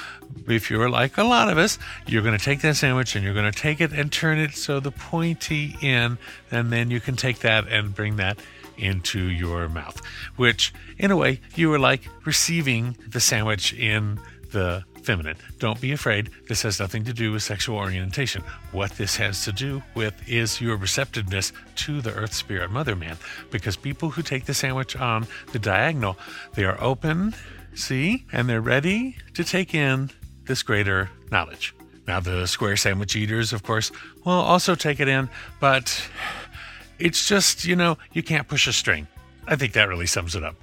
if 0.47 0.69
you're 0.69 0.89
like 0.89 1.17
a 1.17 1.23
lot 1.23 1.49
of 1.49 1.57
us, 1.57 1.77
you're 2.05 2.21
going 2.21 2.37
to 2.37 2.43
take 2.43 2.61
that 2.61 2.75
sandwich 2.75 3.15
and 3.15 3.23
you're 3.23 3.33
going 3.33 3.51
to 3.51 3.57
take 3.57 3.81
it 3.81 3.91
and 3.91 4.11
turn 4.11 4.37
it 4.37 4.53
so 4.53 4.79
the 4.79 4.91
pointy 4.91 5.75
in, 5.81 6.17
and 6.51 6.71
then 6.71 6.91
you 6.91 6.99
can 6.99 7.15
take 7.15 7.39
that 7.39 7.67
and 7.67 7.95
bring 7.95 8.17
that 8.17 8.39
into 8.77 9.19
your 9.19 9.67
mouth, 9.67 9.99
which 10.35 10.73
in 10.97 11.11
a 11.11 11.17
way 11.17 11.41
you 11.55 11.73
are 11.73 11.79
like 11.79 12.07
receiving 12.25 12.95
the 13.07 13.19
sandwich 13.19 13.73
in 13.73 14.19
the 14.51 14.83
feminine. 15.07 15.37
Don't 15.57 15.79
be 15.79 15.93
afraid. 15.93 16.29
This 16.49 16.63
has 16.63 16.81
nothing 16.81 17.05
to 17.05 17.13
do 17.13 17.31
with 17.31 17.41
sexual 17.41 17.77
orientation. 17.77 18.43
What 18.73 18.91
this 18.91 19.15
has 19.15 19.45
to 19.45 19.53
do 19.53 19.81
with 19.95 20.13
is 20.27 20.59
your 20.59 20.75
receptiveness 20.75 21.53
to 21.85 22.01
the 22.01 22.13
earth 22.13 22.33
spirit 22.33 22.71
mother 22.71 22.93
man. 22.93 23.15
Because 23.49 23.77
people 23.77 24.09
who 24.09 24.21
take 24.21 24.45
the 24.45 24.53
sandwich 24.53 24.97
on 24.97 25.25
the 25.53 25.59
diagonal, 25.59 26.17
they 26.55 26.65
are 26.65 26.77
open, 26.83 27.33
see, 27.73 28.25
and 28.33 28.49
they're 28.49 28.59
ready 28.59 29.15
to 29.33 29.45
take 29.45 29.73
in 29.73 30.11
this 30.43 30.61
greater 30.61 31.09
knowledge. 31.31 31.73
Now, 32.05 32.19
the 32.19 32.45
square 32.45 32.75
sandwich 32.75 33.15
eaters, 33.15 33.53
of 33.53 33.63
course, 33.63 33.93
will 34.25 34.33
also 34.33 34.75
take 34.75 34.99
it 34.99 35.07
in, 35.07 35.29
but 35.61 36.09
it's 36.99 37.25
just, 37.29 37.63
you 37.63 37.77
know, 37.77 37.97
you 38.11 38.23
can't 38.23 38.47
push 38.47 38.67
a 38.67 38.73
string. 38.73 39.07
I 39.47 39.55
think 39.55 39.71
that 39.73 39.87
really 39.87 40.07
sums 40.07 40.35
it 40.35 40.43
up. 40.43 40.55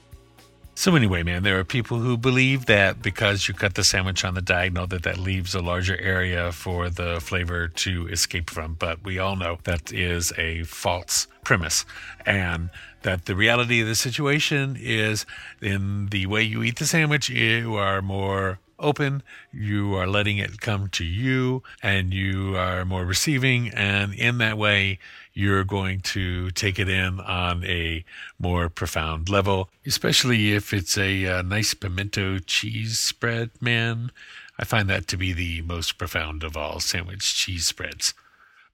So 0.77 0.97
anyway, 0.97 1.23
man, 1.23 1.45
there 1.45 1.59
are 1.59 1.65
people 1.65 1.99
who 1.99 2.17
believe 2.17 2.67
that 2.67 3.01
because 3.01 3.47
you 3.47 3.55
cut 3.55 3.75
the 3.75 3.85
sandwich 3.85 4.25
on 4.25 4.35
the 4.35 4.43
diagonal, 4.43 4.89
that 4.89 5.05
that 5.05 5.19
leaves 5.19 5.55
a 5.55 5.61
larger 5.61 5.97
area 6.01 6.51
for 6.51 6.91
the 6.91 7.21
flavor 7.21 7.69
to 7.69 8.09
escape 8.09 8.51
from. 8.51 8.75
But 8.75 9.05
we 9.05 9.19
all 9.19 9.37
know 9.37 9.59
that 9.65 9.93
is 9.93 10.33
a 10.37 10.65
false 10.65 11.29
premise, 11.45 11.85
and 12.27 12.71
that 13.03 13.27
the 13.27 13.37
reality 13.37 13.83
of 13.83 13.87
the 13.87 13.95
situation 13.95 14.77
is 14.79 15.25
in 15.63 16.09
the 16.09 16.27
way 16.27 16.43
you 16.43 16.65
eat 16.65 16.79
the 16.79 16.87
sandwich, 16.87 17.29
you 17.29 17.77
are 17.77 18.03
more 18.03 18.59
open, 18.79 19.23
you 19.53 19.95
are 19.95 20.09
letting 20.09 20.39
it 20.39 20.61
come 20.61 20.89
to 20.89 21.05
you, 21.05 21.63
and 21.83 22.13
you 22.13 22.57
are 22.57 22.85
more 22.85 23.05
receiving. 23.05 23.69
And 23.69 24.13
in 24.13 24.39
that 24.39 24.59
way, 24.59 24.99
you're 25.35 25.65
going 25.65 26.01
to 26.01 26.51
take 26.53 26.79
it 26.79 26.89
in 26.89 27.21
on 27.21 27.65
a 27.65 28.05
more 28.39 28.69
profound 28.69 29.29
level, 29.29 29.69
especially 29.85 30.53
if 30.55 30.73
it's 30.73 30.97
a, 30.97 31.27
uh 31.27 31.43
nice 31.43 31.75
pimento 31.75 32.39
cheese 32.39 32.99
spread, 32.99 33.51
man. 33.61 34.11
I 34.59 34.65
find 34.65 34.89
that 34.89 35.09
to 35.09 35.17
be 35.17 35.33
the 35.33 35.63
most 35.63 35.99
profound 35.99 36.45
of 36.45 36.57
all 36.57 36.79
sandwich 36.81 37.35
cheese 37.35 37.67
spreads. 37.67 38.15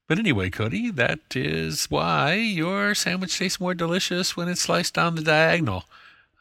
But 0.07 0.19
anyway, 0.19 0.51
Cody, 0.51 0.91
that 0.91 1.21
is 1.37 1.87
why 1.87 2.35
your 2.35 2.95
sandwich 2.95 3.39
tastes 3.39 3.61
more 3.61 3.75
delicious 3.75 4.37
when 4.37 4.49
it's 4.49 4.63
sliced 4.63 4.95
down 4.95 5.15
the 5.15 5.23
diagonal. 5.23 5.85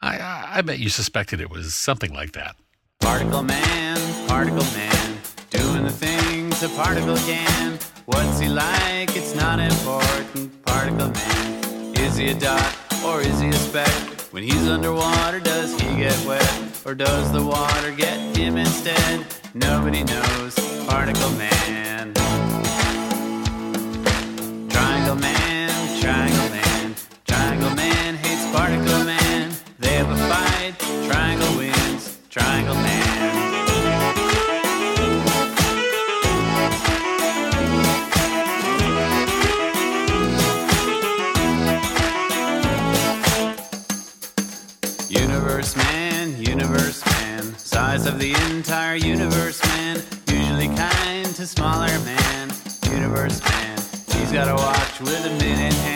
I, 0.02 0.18
I, 0.18 0.48
I 0.56 0.60
bet 0.62 0.80
you 0.80 0.88
suspected 0.88 1.40
it 1.40 1.50
was 1.50 1.74
something 1.74 2.12
like 2.12 2.32
that. 2.32 2.56
Particle 3.00 3.44
man, 3.44 4.28
particle 4.28 4.64
man, 4.64 4.89
a 6.62 6.68
particle 6.76 7.16
can. 7.16 7.78
What's 8.04 8.38
he 8.38 8.48
like? 8.48 9.16
It's 9.16 9.34
not 9.34 9.60
important. 9.60 10.62
Particle 10.66 11.08
man, 11.08 11.96
is 11.96 12.16
he 12.16 12.30
a 12.30 12.34
dot 12.34 12.76
or 13.02 13.22
is 13.22 13.40
he 13.40 13.48
a 13.48 13.52
speck? 13.52 13.88
When 14.30 14.42
he's 14.42 14.68
underwater, 14.68 15.40
does 15.40 15.72
he 15.80 15.96
get 15.96 16.26
wet 16.26 16.82
or 16.84 16.94
does 16.94 17.32
the 17.32 17.42
water 17.42 17.92
get 17.92 18.36
him 18.36 18.58
instead? 18.58 19.24
Nobody 19.54 20.04
knows. 20.04 20.54
Particle 20.86 21.30
man. 21.30 22.12
Triangle 24.68 25.16
man, 25.16 26.00
triangle 26.00 26.50
man, 26.50 26.94
triangle 27.26 27.74
man 27.74 28.16
hates 28.16 28.44
particle 28.54 29.04
man. 29.04 29.52
They 29.78 29.94
have 29.94 30.10
a 30.10 30.16
fight, 30.28 30.74
triangle 31.08 31.56
wins, 31.56 32.18
triangle 32.28 32.74
man. 32.74 32.99
Universe 53.20 53.42
man. 53.44 53.76
He's 54.18 54.32
got 54.32 54.48
a 54.48 54.54
watch 54.54 55.00
with 55.00 55.26
a 55.26 55.30
minute 55.38 55.89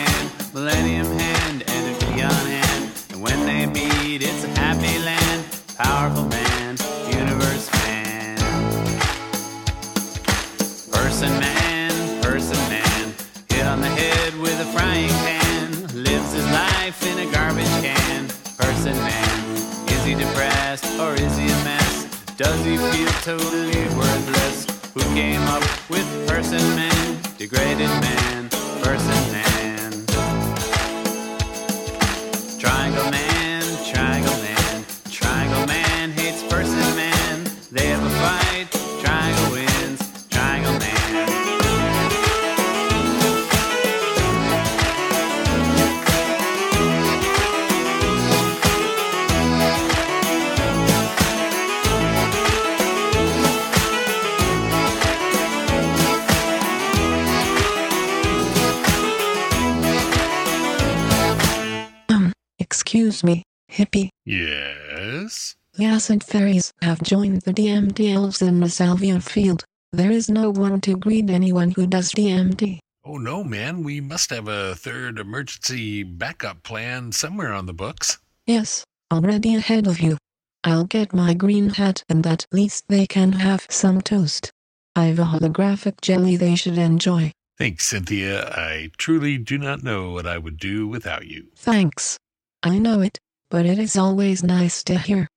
excuse 63.15 63.23
me, 63.23 63.43
hippie. 63.71 64.09
Yes? 64.25 65.55
The 65.75 65.85
acid 65.85 66.21
fairies 66.21 66.73
have 66.81 67.01
joined 67.01 67.43
the 67.43 67.53
DMT 67.53 68.13
elves 68.13 68.41
in 68.41 68.59
the 68.59 68.69
Salvia 68.69 69.21
field. 69.21 69.63
There 69.93 70.11
is 70.11 70.29
no 70.29 70.49
one 70.49 70.81
to 70.81 70.97
greet 70.97 71.29
anyone 71.29 71.71
who 71.71 71.87
does 71.87 72.11
DMT. 72.11 72.79
Oh 73.05 73.17
no, 73.17 73.43
man, 73.43 73.83
we 73.83 74.01
must 74.01 74.31
have 74.31 74.49
a 74.49 74.75
third 74.75 75.19
emergency 75.19 76.03
backup 76.03 76.63
plan 76.63 77.13
somewhere 77.13 77.53
on 77.53 77.67
the 77.67 77.73
books. 77.73 78.17
Yes, 78.45 78.83
already 79.13 79.55
ahead 79.55 79.87
of 79.87 80.01
you. 80.01 80.17
I'll 80.65 80.85
get 80.85 81.13
my 81.13 81.33
green 81.33 81.69
hat 81.69 82.03
and 82.09 82.25
at 82.27 82.45
least 82.51 82.85
they 82.89 83.05
can 83.05 83.31
have 83.33 83.65
some 83.69 84.01
toast. 84.01 84.51
I've 84.93 85.19
a 85.19 85.25
holographic 85.25 86.01
jelly 86.01 86.35
they 86.35 86.55
should 86.55 86.77
enjoy. 86.77 87.31
Thanks, 87.57 87.87
Cynthia. 87.87 88.49
I 88.49 88.91
truly 88.97 89.37
do 89.37 89.57
not 89.57 89.83
know 89.83 90.11
what 90.11 90.27
I 90.27 90.37
would 90.37 90.57
do 90.57 90.87
without 90.87 91.27
you. 91.27 91.47
Thanks. 91.55 92.17
I 92.65 92.79
know 92.79 93.01
it, 93.01 93.19
but 93.51 93.67
it 93.67 93.77
is 93.77 93.95
always 93.95 94.43
nice 94.43 94.83
to 94.85 94.97
hear. 94.97 95.27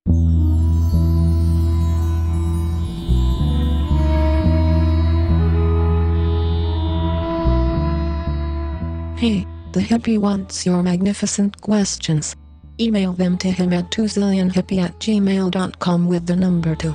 Hey, 9.15 9.45
the 9.73 9.79
hippie 9.79 10.17
wants 10.17 10.65
your 10.65 10.81
magnificent 10.81 11.61
questions. 11.61 12.35
Email 12.79 13.13
them 13.13 13.37
to 13.37 13.51
him 13.51 13.73
at 13.73 13.91
2zillionhippie 13.91 14.81
at 14.81 14.97
gmail.com 14.99 16.07
with 16.07 16.25
the 16.25 16.35
number 16.35 16.75
2. 16.75 16.91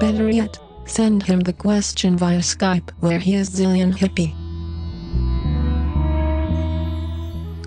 Better 0.00 0.30
yet, 0.30 0.58
send 0.86 1.22
him 1.22 1.40
the 1.40 1.52
question 1.52 2.16
via 2.16 2.38
Skype 2.38 2.88
where 3.00 3.18
he 3.18 3.34
is 3.34 3.50
Zillion 3.50 3.92
Hippie. 3.92 4.41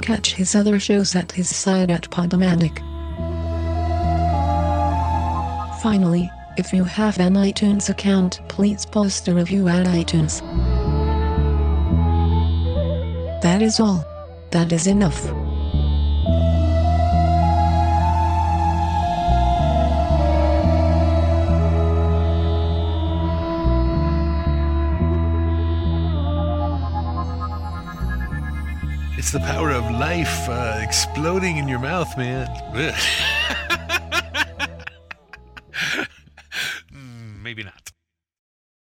Catch 0.06 0.36
his 0.36 0.54
other 0.54 0.80
shows 0.80 1.15
at 1.15 1.32
his 1.32 1.50
site 1.50 1.89
at 1.89 2.12
Podomatic. 2.12 2.78
Finally, 5.82 6.30
if 6.58 6.72
you 6.72 6.84
have 6.84 7.20
an 7.20 7.34
iTunes 7.34 7.89
account, 7.89 8.39
please 8.48 8.86
post 8.86 9.28
a 9.28 9.34
review 9.34 9.68
at 9.68 9.88
iTunes. 9.88 10.41
That 13.41 13.63
is 13.63 13.80
all. 13.80 14.06
That 14.52 14.72
is 14.72 14.86
enough. 14.86 15.26
The 29.36 29.41
power 29.41 29.71
of 29.71 29.91
life 29.91 30.48
uh, 30.48 30.80
exploding 30.80 31.58
in 31.58 31.67
your 31.67 31.80
mouth, 31.80 32.15
man. 32.15 32.48